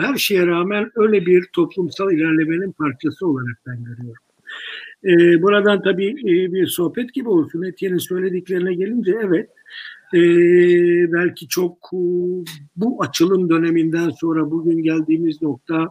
[0.01, 4.23] her şeye rağmen öyle bir toplumsal ilerlemenin parçası olarak ben görüyorum.
[5.05, 7.63] E, buradan tabii e, bir sohbet gibi olsun.
[7.63, 9.51] Etienne'in söylediklerine gelince evet
[10.15, 10.21] e,
[11.13, 11.99] belki çok e,
[12.77, 15.89] bu açılım döneminden sonra bugün geldiğimiz nokta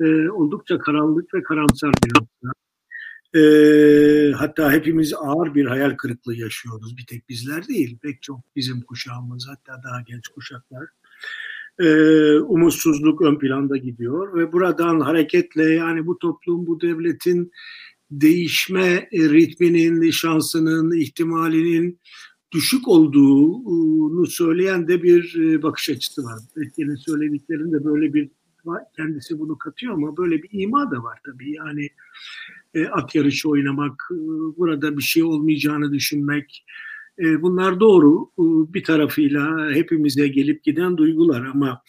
[0.00, 2.61] e, oldukça karanlık ve karamsar bir nokta.
[3.34, 3.42] E,
[4.36, 6.96] hatta hepimiz ağır bir hayal kırıklığı yaşıyoruz.
[6.96, 10.84] Bir tek bizler değil, pek çok bizim kuşağımız hatta daha genç kuşaklar.
[11.78, 11.86] E,
[12.38, 17.52] umutsuzluk ön planda gidiyor ve buradan hareketle yani bu toplum, bu devletin
[18.10, 22.00] değişme ritminin, şansının, ihtimalinin
[22.52, 26.38] düşük olduğunu söyleyen de bir e, bakış açısı var.
[26.66, 28.30] Etken'in söylediklerinde böyle bir
[28.96, 31.52] kendisi bunu katıyor ama böyle bir ima da var tabii.
[31.52, 31.88] Yani
[32.74, 34.16] e, at yarışı oynamak, e,
[34.56, 36.64] burada bir şey olmayacağını düşünmek,
[37.18, 38.30] bunlar doğru.
[38.74, 41.82] Bir tarafıyla hepimize gelip giden duygular ama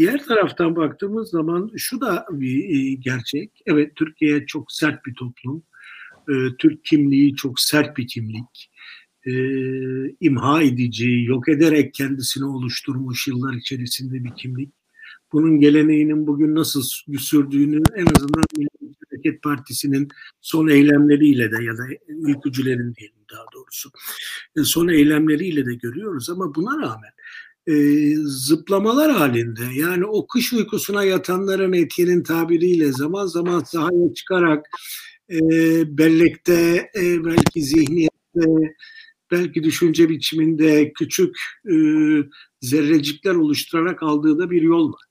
[0.00, 3.50] Diğer taraftan baktığımız zaman şu da bir e, gerçek.
[3.66, 5.62] Evet Türkiye çok sert bir toplum.
[6.28, 8.70] E, Türk kimliği çok sert bir kimlik.
[9.26, 9.32] E,
[10.20, 14.74] imha edici, yok ederek kendisini oluşturmuş yıllar içerisinde bir kimlik.
[15.32, 16.82] Bunun geleneğinin bugün nasıl
[17.18, 18.68] sürdüğünü en azından Milli
[19.10, 20.08] Hareket Partisi'nin
[20.40, 23.90] son eylemleriyle de ya da ülkücülerin diyelim daha doğrusu
[24.64, 27.10] son eylemleriyle de görüyoruz ama buna rağmen
[27.66, 27.74] e,
[28.24, 34.66] zıplamalar halinde yani o kış uykusuna yatanların etki'nin tabiriyle zaman zaman sahaya çıkarak
[35.30, 35.38] e,
[35.98, 38.74] bellekte e, belki zihniyette
[39.30, 41.74] belki düşünce biçiminde küçük e,
[42.60, 45.09] zerrecikler oluşturarak aldığı da bir yol var.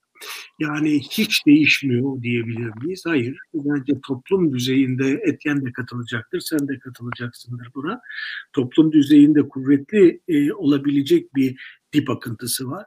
[0.60, 3.03] Yani hiç değişmiyor diyebilir miyiz?
[3.05, 3.38] Hayır.
[3.53, 6.39] Bence toplum düzeyinde etken de katılacaktır.
[6.39, 8.01] Sen de katılacaksındır buna.
[8.53, 11.55] Toplum düzeyinde kuvvetli e, olabilecek bir
[11.93, 12.86] dip akıntısı var.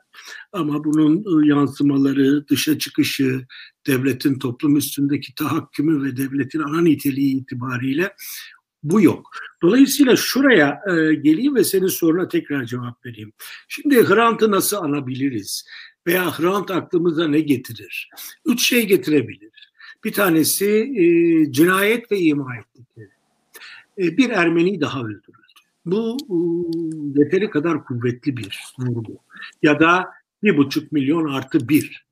[0.52, 3.46] Ama bunun yansımaları, dışa çıkışı,
[3.86, 8.12] devletin toplum üstündeki tahakkümü ve devletin ana niteliği itibariyle
[8.82, 9.30] bu yok.
[9.62, 13.32] Dolayısıyla şuraya e, geleyim ve senin soruna tekrar cevap vereyim.
[13.68, 15.64] Şimdi Hrant'ı nasıl anabiliriz?
[16.06, 18.10] Veya Hrant aklımıza ne getirir?
[18.46, 19.72] Üç şey getirebilir.
[20.04, 23.10] Bir tanesi e, cinayet ve ima ettikleri.
[23.98, 25.42] E, bir Ermeni daha öldürür.
[25.86, 26.16] Bu
[27.16, 29.18] yeteri kadar kuvvetli bir vurgu.
[29.62, 30.06] Ya da
[30.42, 32.06] bir buçuk milyon artı bir.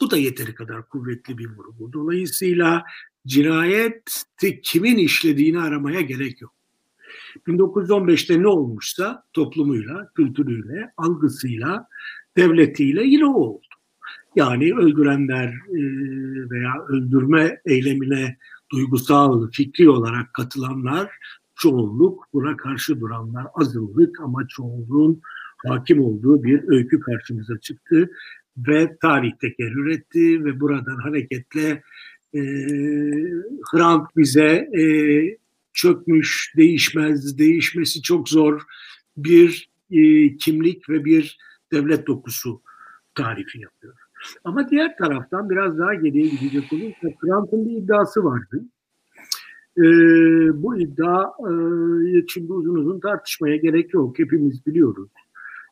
[0.00, 1.92] Bu da yeteri kadar kuvvetli bir vurgu.
[1.92, 2.84] Dolayısıyla
[3.26, 6.54] cinayeti kimin işlediğini aramaya gerek yok.
[7.46, 11.88] 1915'te ne olmuşsa toplumuyla, kültürüyle, algısıyla,
[12.36, 13.66] devletiyle yine o oldu.
[14.36, 15.80] Yani öldürenler e,
[16.50, 18.36] veya öldürme eylemine
[18.72, 21.10] duygusal, fikri olarak katılanlar
[21.56, 25.20] çoğunluk, buna karşı duranlar azınlık ama çoğunluğun
[25.66, 28.10] hakim olduğu bir öykü karşımıza çıktı
[28.56, 31.82] ve tarih tekerrür etti ve buradan hareketle
[32.34, 32.40] e,
[33.72, 34.84] Hrant bize e,
[35.72, 38.62] çökmüş, değişmez, değişmesi çok zor
[39.16, 41.38] bir e, kimlik ve bir
[41.72, 42.62] devlet dokusu
[43.14, 43.94] tarifi yapıyor.
[44.44, 48.64] Ama diğer taraftan biraz daha geriye gidecek olursa Hrant'ın bir iddiası vardı.
[49.78, 49.82] E,
[50.62, 51.52] bu iddia e,
[52.28, 54.18] şimdi uzun uzun tartışmaya gerek yok.
[54.18, 55.10] Hepimiz biliyoruz.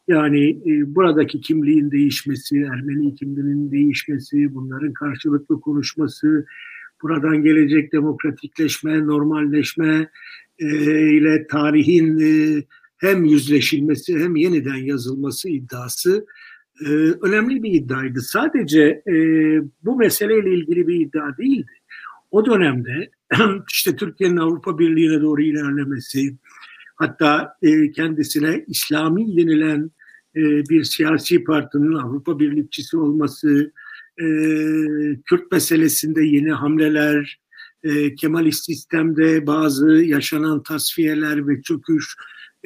[0.08, 6.46] Yani e, buradaki kimliğin değişmesi, Ermeni kimliğinin değişmesi, bunların karşılıklı konuşması,
[7.02, 10.10] buradan gelecek demokratikleşme, normalleşme
[10.58, 10.66] e,
[11.10, 12.62] ile tarihin e,
[12.98, 16.26] hem yüzleşilmesi hem yeniden yazılması iddiası
[16.86, 16.88] e,
[17.22, 18.20] önemli bir iddiaydı.
[18.20, 19.14] Sadece e,
[19.82, 21.72] bu meseleyle ilgili bir iddia değildi.
[22.30, 23.10] O dönemde
[23.72, 26.36] işte Türkiye'nin Avrupa Birliği'ne doğru ilerlemesi,
[26.96, 29.90] hatta e, kendisine İslami denilen
[30.36, 33.72] e, bir siyasi partinin Avrupa Birlikçisi olması,
[34.20, 34.26] e,
[35.24, 37.40] Kürt meselesinde yeni hamleler,
[37.82, 42.16] e, Kemalist sistemde bazı yaşanan tasfiyeler ve çöküş,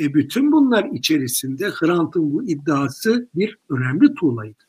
[0.03, 4.63] e, bütün bunlar içerisinde Hrant'ın bu iddiası bir önemli tuğlaydı.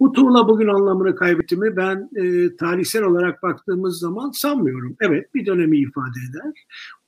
[0.00, 4.96] Bu tuğla bugün anlamını kaybetti mi ben e, tarihsel olarak baktığımız zaman sanmıyorum.
[5.00, 6.52] Evet bir dönemi ifade eder,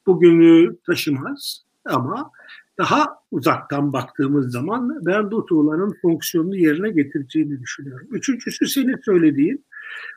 [0.07, 2.31] bugünü taşımaz ama
[2.79, 8.09] daha uzaktan baktığımız zaman ben bu tuğlanın fonksiyonunu yerine getireceğini düşünüyorum.
[8.11, 9.65] Üçüncüsü senin söylediğin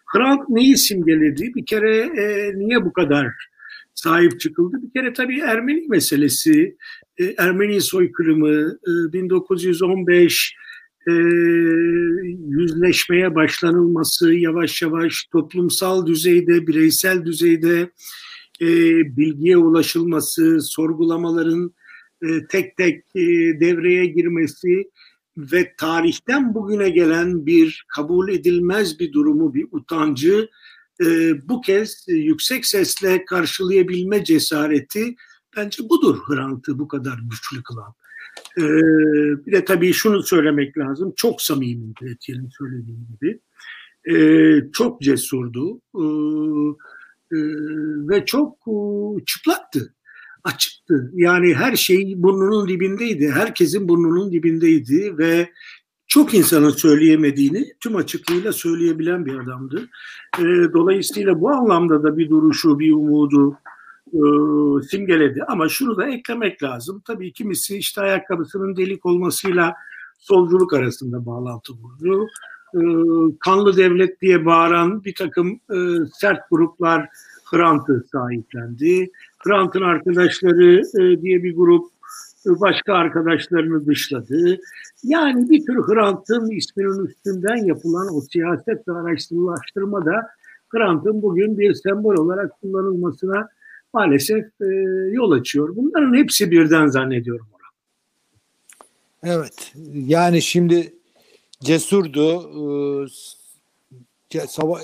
[0.05, 1.51] Hrant neyi simgeledi?
[1.55, 3.27] Bir kere e, niye bu kadar
[3.93, 4.77] sahip çıkıldı?
[4.81, 6.77] Bir kere tabii Ermeni meselesi,
[7.19, 8.77] e, Ermeni soykırımı,
[9.09, 10.55] e, 1915
[11.07, 11.11] e,
[12.49, 17.91] yüzleşmeye başlanılması, yavaş yavaş toplumsal düzeyde, bireysel düzeyde
[18.61, 18.67] e,
[19.17, 21.73] bilgiye ulaşılması, sorgulamaların
[22.49, 23.15] tek tek
[23.59, 24.89] devreye girmesi
[25.37, 30.49] ve tarihten bugüne gelen bir kabul edilmez bir durumu, bir utancı
[31.43, 35.15] bu kez yüksek sesle karşılayabilme cesareti
[35.59, 37.93] bence budur Hrant'ı bu kadar güçlü kılan.
[39.45, 43.39] bir de tabii şunu söylemek lazım, çok samimi Etiyen'in söylediği gibi.
[44.73, 45.81] çok cesurdu
[48.09, 48.57] ve çok
[49.25, 49.93] çıplaktı
[50.43, 51.11] açıktı.
[51.13, 53.31] Yani her şey burnunun dibindeydi.
[53.31, 55.49] Herkesin burnunun dibindeydi ve
[56.07, 59.89] çok insanın söyleyemediğini tüm açıklığıyla söyleyebilen bir adamdı.
[60.39, 60.43] E,
[60.73, 63.57] dolayısıyla bu anlamda da bir duruşu, bir umudu
[64.13, 64.21] e,
[64.83, 65.43] simgeledi.
[65.47, 67.01] Ama şunu da eklemek lazım.
[67.05, 69.75] Tabii kimisi işte ayakkabısının delik olmasıyla
[70.19, 72.27] solculuk arasında bağlantı kurdu.
[72.75, 72.81] E,
[73.39, 75.77] kanlı devlet diye bağıran bir takım e,
[76.13, 77.09] sert gruplar
[77.51, 79.11] Hrant'ı sahiplendi.
[79.39, 81.85] Hrant'ın arkadaşları e, diye bir grup
[82.45, 84.59] e, başka arkadaşlarını dışladı.
[85.03, 90.27] Yani bir tür Hrant'ın isminin üstünden yapılan o siyaset ve araştırma da
[90.69, 93.49] Hrant'ın bugün bir sembol olarak kullanılmasına
[93.93, 94.65] maalesef e,
[95.11, 95.75] yol açıyor.
[95.75, 97.47] Bunların hepsi birden zannediyorum.
[97.53, 97.59] Ona.
[99.33, 99.73] Evet.
[99.93, 100.93] Yani şimdi
[101.59, 102.49] cesurdu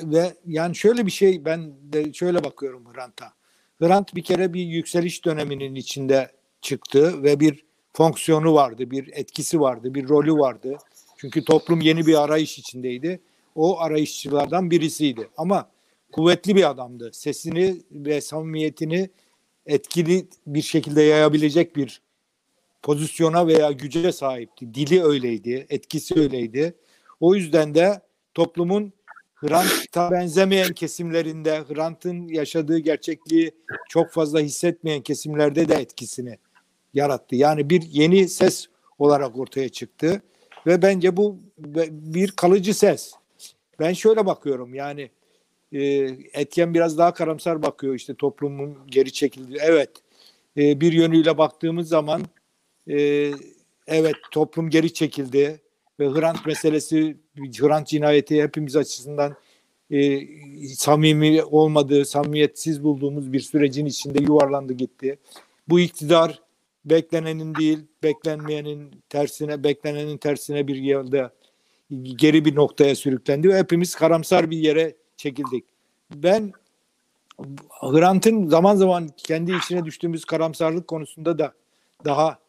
[0.04, 3.34] ve yani şöyle bir şey ben de şöyle bakıyorum Hrant'a.
[3.82, 9.94] Hrant bir kere bir yükseliş döneminin içinde çıktı ve bir fonksiyonu vardı, bir etkisi vardı,
[9.94, 10.78] bir rolü vardı.
[11.18, 13.20] Çünkü toplum yeni bir arayış içindeydi.
[13.56, 15.30] O arayışçılardan birisiydi.
[15.38, 15.70] Ama
[16.16, 17.10] kuvvetli bir adamdı.
[17.14, 19.10] Sesini ve samimiyetini
[19.66, 22.02] etkili bir şekilde yayabilecek bir
[22.84, 24.74] pozisyona veya güce sahipti.
[24.74, 26.76] Dili öyleydi, etkisi öyleydi.
[27.20, 28.02] O yüzden de
[28.34, 28.94] toplumun
[29.36, 33.52] Hrant'a benzemeyen kesimlerinde, Hrant'ın yaşadığı gerçekliği
[33.90, 36.38] çok fazla hissetmeyen kesimlerde de etkisini
[36.94, 37.36] yarattı.
[37.36, 38.68] Yani bir yeni ses
[39.00, 40.22] olarak ortaya çıktı
[40.68, 41.40] ve bence bu
[41.90, 43.14] bir kalıcı ses.
[43.80, 45.10] Ben şöyle bakıyorum yani
[45.76, 45.82] e,
[46.34, 49.58] Etyen biraz daha karamsar bakıyor işte toplumun geri çekildiği.
[49.62, 49.90] Evet
[50.58, 52.22] e, bir yönüyle baktığımız zaman
[52.90, 53.32] e,
[53.88, 55.62] evet toplum geri çekildi
[56.00, 59.36] ve Hrant meselesi, Hrant cinayeti hepimiz açısından
[59.92, 60.22] e,
[60.76, 65.20] samimi olmadığı, samimiyetsiz bulduğumuz bir sürecin içinde yuvarlandı gitti.
[65.68, 66.42] Bu iktidar
[66.86, 71.30] beklenenin değil, beklenmeyenin tersine, beklenenin tersine bir yerde
[72.04, 75.66] geri bir noktaya sürüklendi ve hepimiz karamsar bir yere çekildik.
[76.16, 76.54] Ben
[77.82, 81.54] Hrant'ın zaman zaman kendi içine düştüğümüz karamsarlık konusunda da
[82.06, 82.40] daha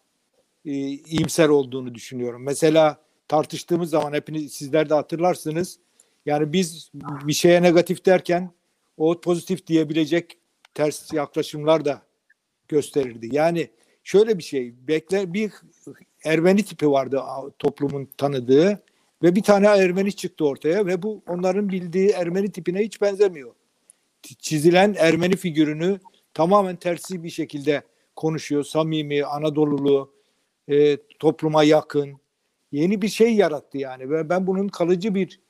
[0.65, 2.43] e, iyimser olduğunu düşünüyorum.
[2.43, 2.99] Mesela
[3.29, 5.79] tartıştığımız zaman hepiniz sizler de hatırlarsınız.
[6.27, 8.51] Yani biz bir şeye negatif derken
[8.97, 10.39] o pozitif diyebilecek
[10.75, 12.03] ters yaklaşımlar da
[12.69, 13.29] gösterirdi.
[13.33, 13.71] Yani
[14.05, 15.53] şöyle bir şey, bekler bir
[16.25, 17.23] Ermeni tipi vardı
[17.59, 18.83] toplumun tanıdığı
[19.23, 23.55] ve bir tane Ermeni çıktı ortaya ve bu onların bildiği Ermeni tipine hiç benzemiyor.
[24.23, 26.01] Çizilen Ermeni figürünü
[26.35, 27.83] tamamen tersi bir şekilde
[28.17, 28.65] konuşuyor.
[28.65, 30.13] Samimi, Anadolulu,
[30.69, 32.17] e, topluma yakın.
[32.73, 35.41] Yeni bir şey yarattı yani ve ben bunun kalıcı bir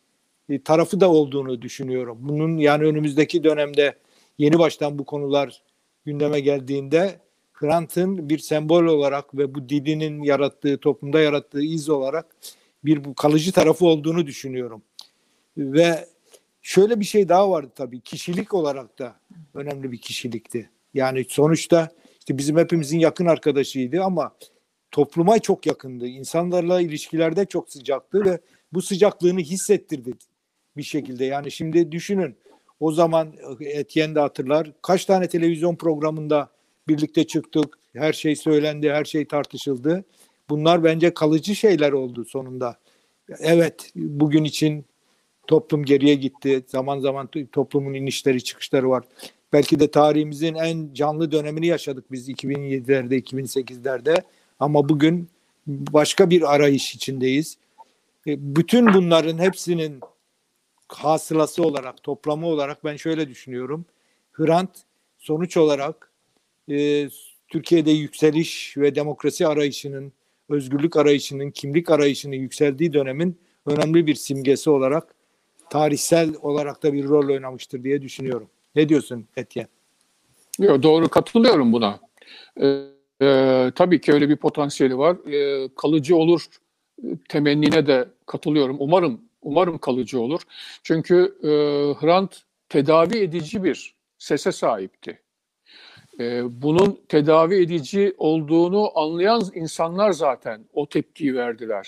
[0.48, 2.18] e, tarafı da olduğunu düşünüyorum.
[2.20, 3.96] Bunun yani önümüzdeki dönemde
[4.38, 5.62] yeni baştan bu konular
[6.04, 7.20] gündeme geldiğinde
[7.52, 12.26] Hrant'ın bir sembol olarak ve bu dilinin yarattığı, toplumda yarattığı iz olarak
[12.86, 14.82] bir kalıcı tarafı olduğunu düşünüyorum.
[15.56, 16.06] Ve
[16.62, 18.00] şöyle bir şey daha vardı tabii.
[18.00, 19.20] Kişilik olarak da
[19.54, 20.70] önemli bir kişilikti.
[20.94, 24.34] Yani sonuçta işte bizim hepimizin yakın arkadaşıydı ama
[24.90, 26.06] topluma çok yakındı.
[26.06, 28.40] İnsanlarla ilişkilerde çok sıcaktı ve
[28.72, 30.12] bu sıcaklığını hissettirdi
[30.76, 31.24] bir şekilde.
[31.24, 32.36] Yani şimdi düşünün
[32.80, 34.72] o zaman Etienne de hatırlar.
[34.82, 36.50] Kaç tane televizyon programında
[36.88, 37.78] birlikte çıktık.
[37.92, 40.04] Her şey söylendi, her şey tartışıldı.
[40.48, 42.78] Bunlar bence kalıcı şeyler oldu sonunda.
[43.38, 44.84] Evet, bugün için
[45.46, 46.64] toplum geriye gitti.
[46.66, 49.04] Zaman zaman toplumun inişleri çıkışları var.
[49.52, 54.22] Belki de tarihimizin en canlı dönemini yaşadık biz 2007'lerde, 2008'lerde.
[54.60, 55.28] Ama bugün
[55.66, 57.58] başka bir arayış içindeyiz.
[58.26, 60.00] E, bütün bunların hepsinin
[60.88, 63.84] hasılası olarak, toplamı olarak ben şöyle düşünüyorum.
[64.32, 64.70] Hrant
[65.18, 66.10] sonuç olarak
[66.70, 67.08] e,
[67.48, 70.12] Türkiye'de yükseliş ve demokrasi arayışının,
[70.48, 75.14] özgürlük arayışının, kimlik arayışının yükseldiği dönemin önemli bir simgesi olarak
[75.70, 78.48] tarihsel olarak da bir rol oynamıştır diye düşünüyorum.
[78.74, 79.68] Ne diyorsun Etienne?
[80.58, 82.00] Yok, doğru katılıyorum buna.
[82.60, 82.82] Ee,
[83.22, 85.16] e, tabii ki öyle bir potansiyeli var.
[85.26, 86.46] Ee, kalıcı olur
[87.04, 88.76] e, temennine de katılıyorum.
[88.78, 90.40] Umarım umarım kalıcı olur.
[90.82, 91.48] Çünkü e,
[92.00, 95.18] Hrant tedavi edici bir sese sahipti.
[96.20, 101.86] E, bunun tedavi edici olduğunu anlayan insanlar zaten o tepkiyi verdiler.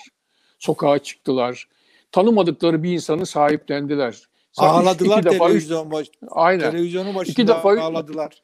[0.58, 1.68] Sokağa çıktılar.
[2.12, 4.28] Tanımadıkları bir insanı sahiplendiler.
[4.56, 6.70] Ağladılar iki televizyon defa, baş, aynen.
[6.70, 8.42] televizyonun başında iki defa, ağladılar.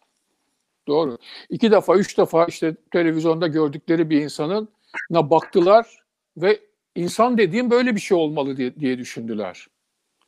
[0.87, 1.19] Doğru.
[1.51, 4.69] İki defa, üç defa işte televizyonda gördükleri bir insanın
[5.11, 5.99] baktılar
[6.37, 6.61] ve
[6.95, 9.67] insan dediğim böyle bir şey olmalı diye, diye düşündüler.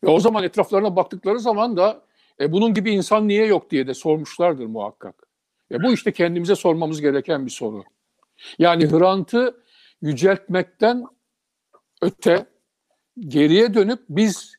[0.05, 2.03] Ve o zaman etraflarına baktıkları zaman da
[2.41, 5.26] e, bunun gibi insan niye yok diye de sormuşlardır muhakkak.
[5.73, 7.85] E, bu işte kendimize sormamız gereken bir soru.
[8.59, 9.63] Yani Hrant'ı
[10.03, 11.05] yüceltmekten
[12.03, 12.47] öte
[13.21, 14.55] geriye dönüp biz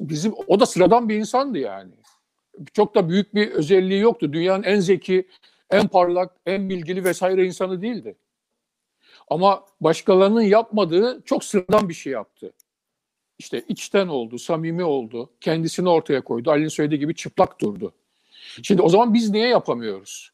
[0.00, 1.94] bizim o da sıradan bir insandı yani.
[2.72, 4.32] Çok da büyük bir özelliği yoktu.
[4.32, 5.28] Dünyanın en zeki,
[5.70, 8.16] en parlak, en bilgili vesaire insanı değildi.
[9.28, 12.52] Ama başkalarının yapmadığı çok sıradan bir şey yaptı.
[13.38, 16.50] İşte içten oldu, samimi oldu, kendisini ortaya koydu.
[16.50, 17.94] Ali'nin söylediği gibi çıplak durdu.
[18.62, 20.33] Şimdi o zaman biz niye yapamıyoruz?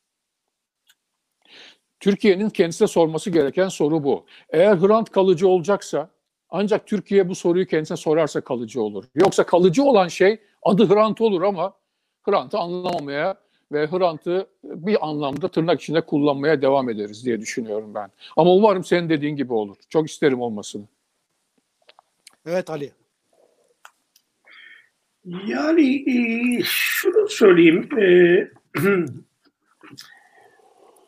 [2.01, 4.25] Türkiye'nin kendisine sorması gereken soru bu.
[4.51, 6.11] Eğer Hrant kalıcı olacaksa
[6.51, 9.05] ancak Türkiye bu soruyu kendisine sorarsa kalıcı olur.
[9.15, 11.75] Yoksa kalıcı olan şey adı Hrant olur ama
[12.23, 13.35] Hrant'ı anlamamaya
[13.73, 18.11] ve Hrant'ı bir anlamda tırnak içinde kullanmaya devam ederiz diye düşünüyorum ben.
[18.37, 19.77] Ama umarım senin dediğin gibi olur.
[19.89, 20.85] Çok isterim olmasını.
[22.47, 22.93] Evet Ali.
[25.47, 27.89] Yani e, şunu söyleyeyim.
[27.99, 28.51] E,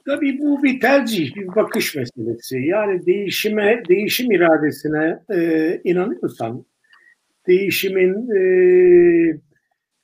[0.06, 2.58] tabii bu bir tercih, bir bakış meselesi.
[2.58, 6.64] Yani değişime, değişim iradesine e, inanıyorsan,
[7.46, 8.42] değişimin e,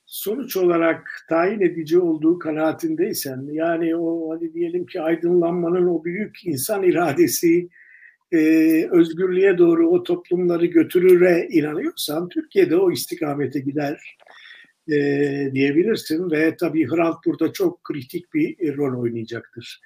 [0.07, 6.83] sonuç olarak tayin edici olduğu kanaatindeysen yani o hadi diyelim ki aydınlanmanın o büyük insan
[6.83, 7.69] iradesi
[8.33, 8.39] e,
[8.91, 14.18] özgürlüğe doğru o toplumları götürüre inanıyorsan Türkiye'de o istikamete gider
[14.89, 19.81] e, diyebilirsin ve tabii Hrant burada çok kritik bir rol oynayacaktır.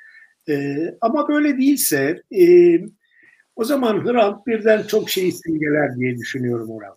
[0.48, 2.76] E, ama böyle değilse e,
[3.57, 6.94] o zaman Hrant birden çok şeyi simgeler diye düşünüyorum Oral.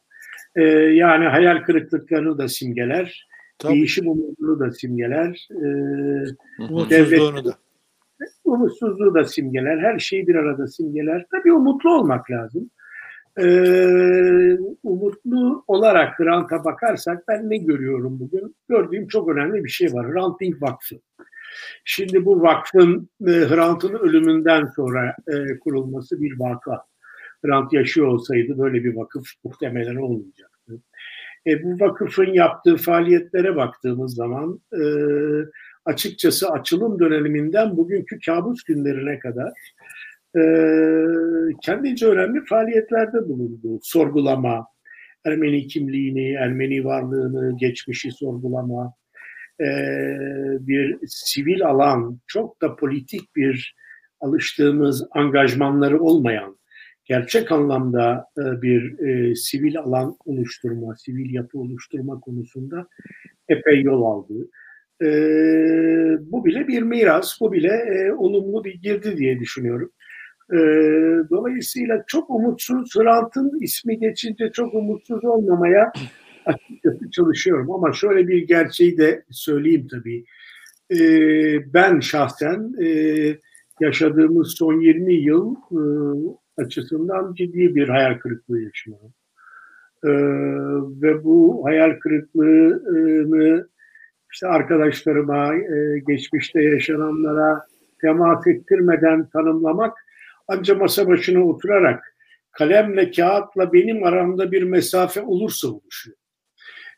[0.56, 0.64] E,
[0.96, 3.28] yani hayal kırıklıklarını da simgeler.
[3.58, 3.74] Tabii.
[3.74, 5.48] Değişim umudunu da simgeler.
[5.52, 5.68] E,
[6.64, 7.58] Umutsuzluğunu da.
[8.44, 9.80] Umutsuzluğu da simgeler.
[9.80, 11.26] Her şeyi bir arada simgeler.
[11.32, 12.70] Tabii umutlu olmak lazım.
[13.40, 13.46] E,
[14.84, 18.56] umutlu olarak Hrant'a bakarsak ben ne görüyorum bugün?
[18.70, 20.14] Gördüğüm çok önemli bir şey var.
[20.14, 20.96] Hrant Dink Vakfı.
[21.86, 26.82] Şimdi bu vakfın e, Hrant'ın ölümünden sonra e, kurulması bir vaka.
[27.46, 30.74] Hrant yaşıyor olsaydı böyle bir vakıf muhtemelen olmayacaktı.
[31.48, 34.84] E, bu vakıfın yaptığı faaliyetlere baktığımız zaman e,
[35.86, 39.52] açıkçası açılım döneminden bugünkü kabus günlerine kadar
[40.38, 40.44] e,
[41.62, 43.80] kendince önemli faaliyetlerde bulundu.
[43.82, 44.68] Sorgulama,
[45.26, 48.94] Ermeni kimliğini, Ermeni varlığını, geçmişi sorgulama,
[49.62, 49.68] e,
[50.60, 53.76] bir sivil alan, çok da politik bir
[54.20, 56.58] alıştığımız angajmanları olmayan,
[57.06, 62.88] gerçek anlamda e, bir e, sivil alan oluşturma, sivil yapı oluşturma konusunda
[63.50, 64.50] epey yol aldı.
[65.02, 65.08] E,
[66.32, 69.92] bu bile bir miras, bu bile e, olumlu bir girdi diye düşünüyorum.
[70.54, 70.58] E,
[71.30, 75.92] dolayısıyla çok umutsuz, Hrant'ın ismi geçince çok umutsuz olmamaya
[77.12, 77.72] çalışıyorum.
[77.72, 80.26] Ama şöyle bir gerçeği de söyleyeyim tabii.
[80.92, 81.00] E,
[81.74, 82.88] ben şahsen e,
[83.80, 85.82] yaşadığımız son 20 yıl e,
[86.58, 89.14] açısından ciddi bir hayal kırıklığı yaşıyorum.
[90.06, 90.10] Ee,
[91.02, 93.68] ve bu hayal kırıklığını
[94.32, 97.66] işte arkadaşlarıma, e, geçmişte yaşananlara
[98.02, 100.05] temas ettirmeden tanımlamak
[100.48, 102.16] ancak masa başına oturarak
[102.52, 106.18] kalemle, kağıtla benim aramda bir mesafe olursa oluşuyor.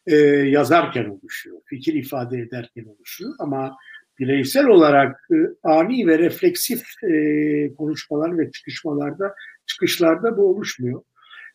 [0.08, 0.16] Ee,
[0.50, 3.78] yazarken oluşuyor, fikir ifade ederken oluşuyor ama
[4.20, 9.36] bireysel olarak e, ani ve refleksif e, konuşmalar ve çıkışmalarda
[9.66, 11.02] çıkışlarda bu oluşmuyor.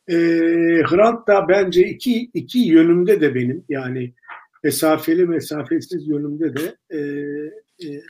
[0.09, 0.14] E,
[0.82, 4.14] Hrant da bence iki, iki yönümde de benim yani
[4.64, 6.99] mesafeli mesafesiz yönümde de e,
[7.86, 8.03] e,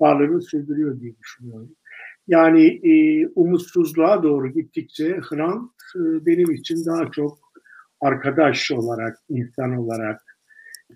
[0.00, 1.76] varlığını sürdürüyor diye düşünüyorum.
[2.28, 7.38] Yani e, umutsuzluğa doğru gittikçe Hrant e, benim için daha çok
[8.00, 10.38] arkadaş olarak, insan olarak,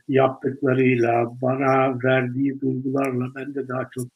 [0.08, 4.08] yaptıklarıyla, bana verdiği duygularla ben de daha çok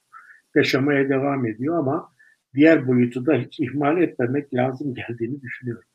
[0.55, 2.13] yaşamaya devam ediyor ama
[2.55, 5.89] diğer boyutu da hiç ihmal etmemek lazım geldiğini düşünüyorum.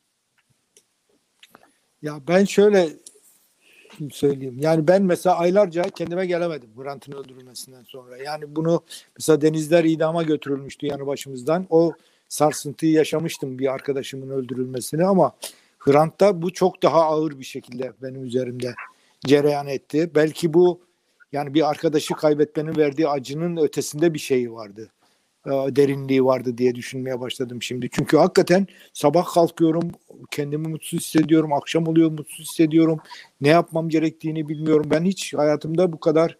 [2.02, 2.88] Ya ben şöyle
[4.12, 4.56] söyleyeyim.
[4.60, 8.16] Yani ben mesela aylarca kendime gelemedim Hrant'ın öldürülmesinden sonra.
[8.16, 8.82] Yani bunu
[9.18, 11.66] mesela denizler idama götürülmüştü yanı başımızdan.
[11.70, 11.92] O
[12.28, 15.32] sarsıntıyı yaşamıştım bir arkadaşımın öldürülmesini ama
[15.78, 18.74] Hrant'ta bu çok daha ağır bir şekilde benim üzerimde
[19.26, 20.10] cereyan etti.
[20.14, 20.80] Belki bu
[21.32, 24.88] yani bir arkadaşı kaybetmenin verdiği acının ötesinde bir şey vardı.
[25.46, 27.88] E, derinliği vardı diye düşünmeye başladım şimdi.
[27.92, 29.90] Çünkü hakikaten sabah kalkıyorum,
[30.30, 33.00] kendimi mutsuz hissediyorum, akşam oluyor mutsuz hissediyorum.
[33.40, 34.86] Ne yapmam gerektiğini bilmiyorum.
[34.90, 36.36] Ben hiç hayatımda bu kadar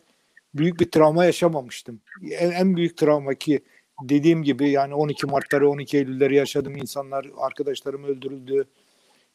[0.55, 2.01] büyük bir travma yaşamamıştım.
[2.31, 3.63] En, en büyük travma ki
[4.03, 6.77] dediğim gibi yani 12 Mart'ları 12 Eylül'leri yaşadım.
[6.77, 8.65] insanlar arkadaşlarım öldürüldü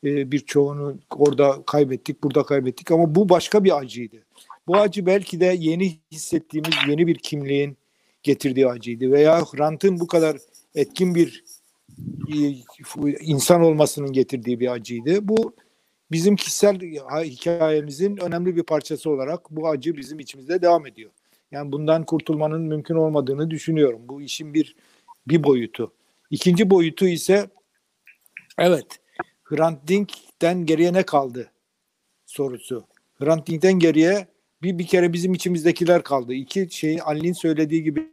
[0.03, 4.17] e, birçoğunu orada kaybettik, burada kaybettik ama bu başka bir acıydı.
[4.67, 7.77] Bu acı belki de yeni hissettiğimiz yeni bir kimliğin
[8.23, 10.37] getirdiği acıydı veya Hrant'ın bu kadar
[10.75, 11.43] etkin bir
[12.33, 12.37] e,
[13.21, 15.27] insan olmasının getirdiği bir acıydı.
[15.27, 15.53] Bu
[16.11, 16.79] bizim kişisel
[17.23, 21.11] hikayemizin önemli bir parçası olarak bu acı bizim içimizde devam ediyor.
[21.51, 24.01] Yani bundan kurtulmanın mümkün olmadığını düşünüyorum.
[24.03, 24.75] Bu işin bir
[25.27, 25.93] bir boyutu.
[26.29, 27.49] İkinci boyutu ise
[28.57, 28.85] evet
[29.43, 31.51] Hrant Dink'ten geriye ne kaldı
[32.25, 32.85] sorusu.
[33.19, 34.27] Hrant Dink'ten geriye
[34.63, 36.33] bir, bir kere bizim içimizdekiler kaldı.
[36.33, 38.11] İki şey Ali'nin söylediği gibi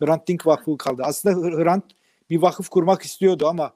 [0.00, 1.02] Hrant Dink Vakfı kaldı.
[1.04, 1.84] Aslında Hrant
[2.30, 3.72] bir vakıf kurmak istiyordu ama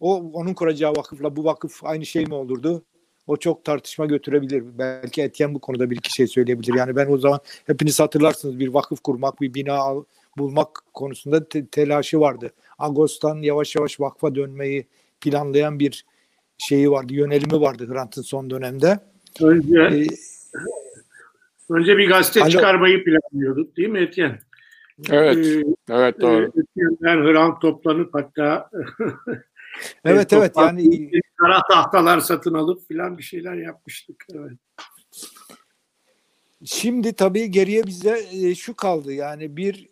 [0.00, 2.84] o onun kuracağı vakıfla bu vakıf aynı şey mi olurdu?
[3.26, 4.64] O çok tartışma götürebilir.
[4.78, 6.74] Belki Etyen bu konuda bir iki şey söyleyebilir.
[6.74, 9.94] Yani ben o zaman hepiniz hatırlarsınız bir vakıf kurmak, bir bina
[10.38, 12.52] bulmak konusunda te- telaşı vardı.
[12.78, 14.86] Agos'tan yavaş yavaş vakfa dönmeyi
[15.20, 16.04] planlayan bir
[16.58, 18.98] şeyi vardı, yönelimi vardı Hrant'ın son dönemde.
[19.40, 20.06] Önce, ee,
[21.70, 22.50] önce bir gazete alo.
[22.50, 24.38] çıkarmayı planlıyorduk değil mi Etyen?
[25.10, 26.44] Evet, ee, evet doğru.
[26.44, 28.70] Etyen'den Hrant toplanıp hatta
[30.04, 34.26] Evet evet yani kara tahtalar satın alıp filan bir şeyler yapmıştık.
[34.34, 34.52] Evet.
[36.64, 39.88] Şimdi tabii geriye bize şu kaldı yani bir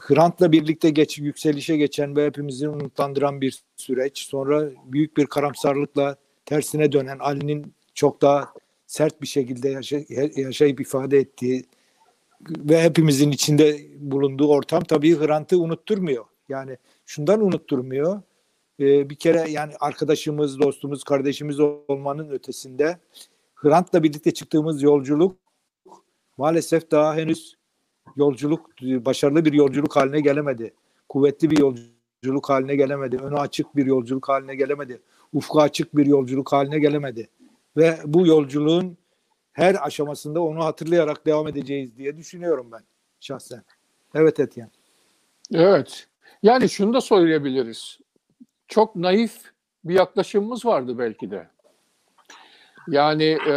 [0.00, 4.18] Hrant'la birlikte geç, yükselişe geçen ve hepimizi umutlandıran bir süreç.
[4.18, 8.52] Sonra büyük bir karamsarlıkla tersine dönen Ali'nin çok daha
[8.94, 11.64] sert bir şekilde yaşay, yaşayıp ifade ettiği
[12.50, 16.24] ve hepimizin içinde bulunduğu ortam tabii Hrant'ı unutturmuyor.
[16.48, 16.76] Yani
[17.06, 18.22] şundan unutturmuyor.
[18.80, 22.98] Ee, bir kere yani arkadaşımız, dostumuz, kardeşimiz olmanın ötesinde
[23.54, 25.36] Hrant'la birlikte çıktığımız yolculuk
[26.36, 27.56] maalesef daha henüz
[28.16, 30.74] yolculuk başarılı bir yolculuk haline gelemedi.
[31.08, 33.16] Kuvvetli bir yolculuk haline gelemedi.
[33.16, 35.00] Önü açık bir yolculuk haline gelemedi.
[35.32, 37.28] Ufku açık bir yolculuk haline gelemedi.
[37.76, 38.98] Ve bu yolculuğun
[39.52, 42.82] her aşamasında onu hatırlayarak devam edeceğiz diye düşünüyorum ben
[43.20, 43.62] şahsen.
[44.14, 44.70] Evet Etyen.
[45.54, 46.06] Evet.
[46.42, 47.98] Yani şunu da söyleyebiliriz.
[48.68, 49.52] Çok naif
[49.84, 51.48] bir yaklaşımımız vardı belki de.
[52.88, 53.56] Yani e,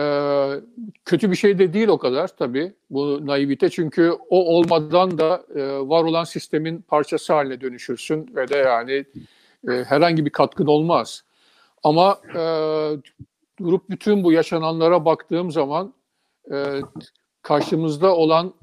[1.05, 5.61] kötü bir şey de değil o kadar tabii bu naivite çünkü o olmadan da e,
[5.63, 9.05] var olan sistemin parçası haline dönüşürsün ve de yani
[9.69, 11.23] e, herhangi bir katkın olmaz.
[11.83, 12.41] Ama e,
[13.59, 15.93] durup bütün bu yaşananlara baktığım zaman
[16.51, 16.81] e,
[17.41, 18.53] karşımızda olan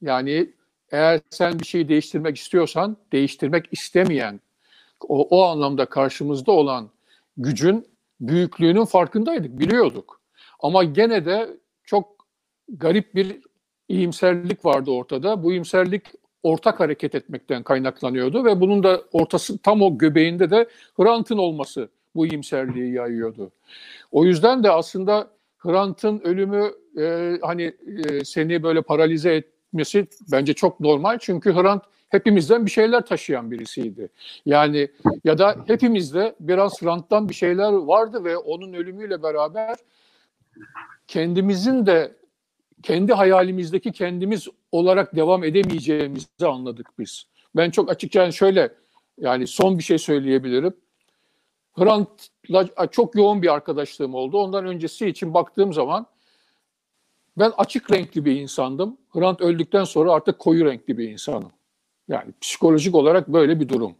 [0.00, 0.50] yani
[0.90, 4.40] eğer sen bir şeyi değiştirmek istiyorsan değiştirmek istemeyen
[5.08, 6.90] o, o anlamda karşımızda olan
[7.36, 7.86] gücün
[8.20, 10.20] büyüklüğünün farkındaydık, biliyorduk.
[10.60, 12.26] Ama gene de çok
[12.68, 13.40] garip bir
[13.88, 15.42] iyimserlik vardı ortada.
[15.42, 16.02] Bu iyimserlik
[16.42, 22.26] ortak hareket etmekten kaynaklanıyordu ve bunun da ortası tam o göbeğinde de Hrant'ın olması bu
[22.26, 23.52] iyimserliği yayıyordu.
[24.10, 30.80] O yüzden de aslında Hrant'ın ölümü e, hani e, seni böyle paralize etmesi bence çok
[30.80, 31.18] normal.
[31.18, 34.08] Çünkü Hrant hepimizden bir şeyler taşıyan birisiydi.
[34.46, 34.88] Yani
[35.24, 39.76] ya da hepimizde biraz Hrant'tan bir şeyler vardı ve onun ölümüyle beraber
[41.06, 42.16] kendimizin de
[42.82, 47.24] kendi hayalimizdeki kendimiz olarak devam edemeyeceğimizi anladık biz.
[47.56, 48.72] Ben çok açıkça yani şöyle
[49.18, 50.74] yani son bir şey söyleyebilirim.
[51.72, 54.38] Hrant'la çok yoğun bir arkadaşlığım oldu.
[54.38, 56.06] Ondan öncesi için baktığım zaman
[57.38, 58.98] ben açık renkli bir insandım.
[59.10, 61.52] Hrant öldükten sonra artık koyu renkli bir insanım.
[62.08, 63.94] Yani psikolojik olarak böyle bir durum.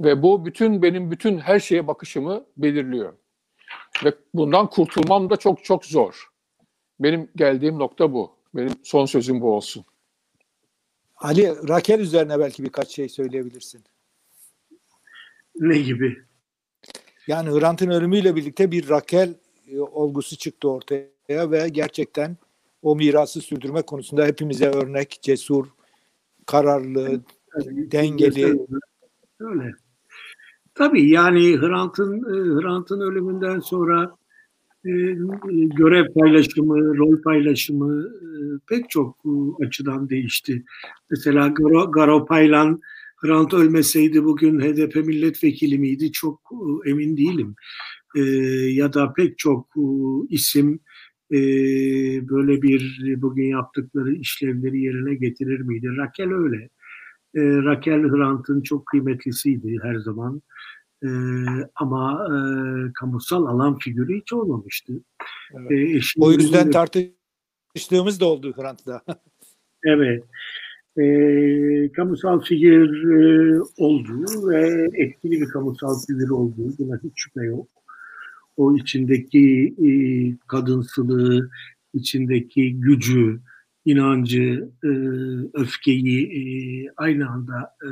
[0.00, 3.12] Ve bu bütün benim bütün her şeye bakışımı belirliyor.
[4.04, 6.30] Ve bundan kurtulmam da çok çok zor.
[7.00, 8.36] Benim geldiğim nokta bu.
[8.54, 9.84] Benim son sözüm bu olsun.
[11.16, 13.84] Ali, Rakel üzerine belki birkaç şey söyleyebilirsin.
[15.54, 16.24] Ne gibi?
[17.26, 19.34] Yani Hrant'ın ölümüyle birlikte bir Rakel
[19.68, 22.36] e, olgusu çıktı ortaya ve gerçekten
[22.82, 25.66] o mirası sürdürme konusunda hepimize örnek, cesur,
[26.46, 27.20] kararlı,
[27.66, 28.66] dengeli.
[29.40, 29.74] Öyle.
[30.74, 34.16] Tabii yani Hrant'ın e, Hrant'ın ölümünden sonra
[34.84, 34.90] e,
[35.76, 38.28] görev paylaşımı, rol paylaşımı e,
[38.68, 39.16] pek çok
[39.66, 40.64] açıdan değişti.
[41.10, 42.80] Mesela Garo, Garo Paylan
[43.24, 46.40] Hrant ölmeseydi bugün HDP milletvekili miydi çok
[46.86, 47.54] emin değilim.
[48.76, 49.74] Ya da pek çok
[50.28, 50.80] isim
[52.20, 55.88] böyle bir bugün yaptıkları işlevleri yerine getirir miydi?
[55.96, 56.68] Rakel öyle.
[57.36, 60.42] Rakel Hrant'ın çok kıymetlisiydi her zaman.
[61.04, 61.08] E,
[61.74, 62.36] ama e,
[62.92, 64.92] kamusal alan figürü hiç olmamıştı.
[65.54, 65.70] Evet.
[65.70, 69.02] E, o yüzden tartıştığımız da oldu Hrant'la.
[69.84, 70.24] evet.
[70.98, 77.68] E, kamusal figür e, olduğu ve etkili bir kamusal figür olduğu buna hiç şüphe yok.
[78.56, 79.88] O içindeki e,
[80.46, 81.50] kadınsılığı,
[81.94, 83.40] içindeki gücü,
[83.84, 84.88] inancı, e,
[85.54, 86.42] öfkeyi e,
[86.96, 87.88] aynı anda e,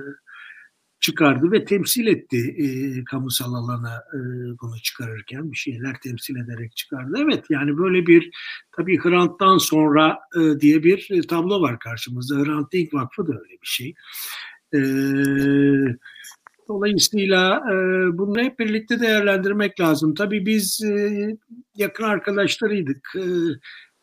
[1.03, 4.19] çıkardı ve temsil etti e, kamusal alana e,
[4.63, 7.19] bunu çıkarırken bir şeyler temsil ederek çıkardı.
[7.23, 8.31] Evet yani böyle bir
[8.77, 12.37] tabii Hrant'tan sonra e, diye bir e, tablo var karşımızda.
[12.37, 13.95] Hrant Dink Vakfı da öyle bir şey.
[14.75, 14.81] E,
[16.69, 17.75] dolayısıyla e,
[18.19, 20.15] bunu hep birlikte değerlendirmek lazım.
[20.15, 21.37] Tabii biz e,
[21.77, 23.09] yakın arkadaşlarıydık.
[23.17, 23.25] E,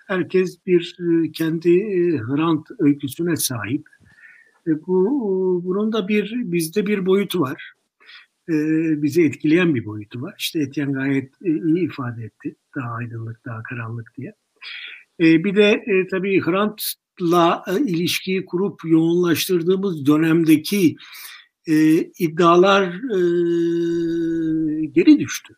[0.07, 3.87] herkes bir e, kendi e, Hrant öyküsüne sahip
[4.87, 7.73] bu bunun da bir bizde bir boyutu var.
[8.49, 8.53] E,
[9.01, 10.35] bizi etkileyen bir boyutu var.
[10.39, 12.55] İşte Etienne gayet e, iyi ifade etti.
[12.75, 14.33] Daha aydınlık, daha karanlık diye.
[15.19, 20.95] E, bir de e, tabii Hrant'la e, ilişkiyi kurup yoğunlaştırdığımız dönemdeki
[21.67, 23.19] e, iddialar e,
[24.85, 25.53] geri düştü.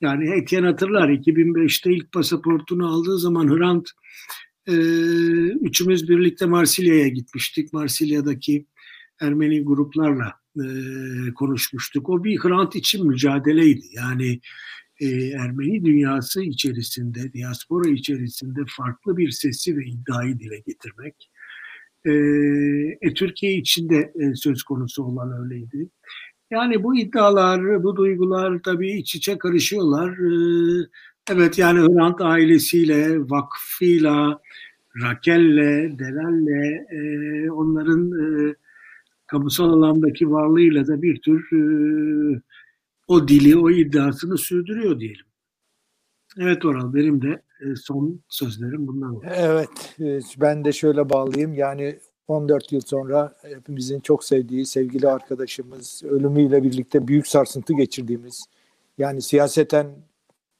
[0.00, 3.90] Yani Etienne hatırlar 2005'te ilk pasaportunu aldığı zaman Hrant
[4.66, 4.74] e,
[5.52, 7.72] üçümüz birlikte Marsilya'ya gitmiştik.
[7.72, 8.66] Marsilya'daki
[9.20, 10.64] Ermeni gruplarla e,
[11.34, 12.08] konuşmuştuk.
[12.08, 13.86] O bir Hrant için mücadeleydi.
[13.92, 14.40] Yani
[15.00, 21.30] e, Ermeni dünyası içerisinde, diaspora içerisinde farklı bir sesi ve iddiayı dile getirmek.
[22.04, 22.12] E,
[23.08, 25.88] e, Türkiye içinde e, söz konusu olan öyleydi.
[26.50, 30.10] Yani bu iddialar, bu duygular tabii iç içe karışıyorlar.
[30.10, 30.86] E,
[31.30, 34.40] Evet yani Hrant ailesiyle, vakfıyla,
[35.02, 38.54] Rakel'le, Delal'le e, onların e,
[39.26, 42.42] kamusal alandaki varlığıyla da bir tür e,
[43.08, 45.26] o dili, o iddiasını sürdürüyor diyelim.
[46.38, 49.20] Evet Oral, benim de e, son sözlerim bundan.
[49.34, 51.54] Evet, e, ben de şöyle bağlayayım.
[51.54, 51.98] Yani
[52.28, 58.44] 14 yıl sonra hepimizin çok sevdiği sevgili arkadaşımız ölümüyle birlikte büyük sarsıntı geçirdiğimiz
[58.98, 59.86] yani siyaseten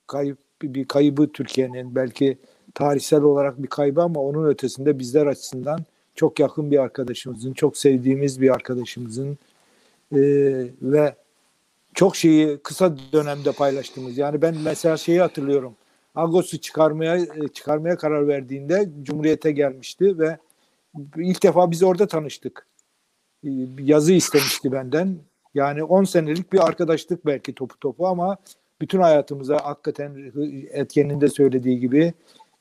[0.06, 2.38] kayıp bir kaybı Türkiye'nin belki
[2.74, 5.80] tarihsel olarak bir kaybı ama onun ötesinde bizler açısından
[6.14, 9.38] çok yakın bir arkadaşımızın, çok sevdiğimiz bir arkadaşımızın
[10.12, 10.20] e,
[10.82, 11.14] ve
[11.94, 14.18] çok şeyi kısa dönemde paylaştığımız.
[14.18, 15.74] Yani ben mesela şeyi hatırlıyorum.
[16.14, 20.38] Agos'u çıkarmaya e, çıkarmaya karar verdiğinde Cumhuriyet'e gelmişti ve
[21.16, 22.66] ilk defa biz orada tanıştık.
[23.44, 23.48] E,
[23.78, 25.18] yazı istemişti benden.
[25.54, 28.36] Yani 10 senelik bir arkadaşlık belki topu topu ama
[28.82, 30.32] bütün hayatımıza hakikaten
[30.70, 32.12] etkenin de söylediği gibi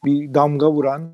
[0.05, 1.11] bir damga vuran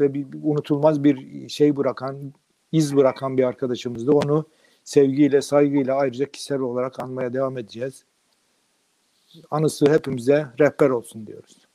[0.00, 2.32] ve bir unutulmaz bir şey bırakan,
[2.72, 4.12] iz bırakan bir arkadaşımızdı.
[4.12, 4.46] Onu
[4.84, 8.04] sevgiyle, saygıyla ayrıca kişisel olarak anmaya devam edeceğiz.
[9.50, 11.67] Anısı hepimize rehber olsun diyoruz.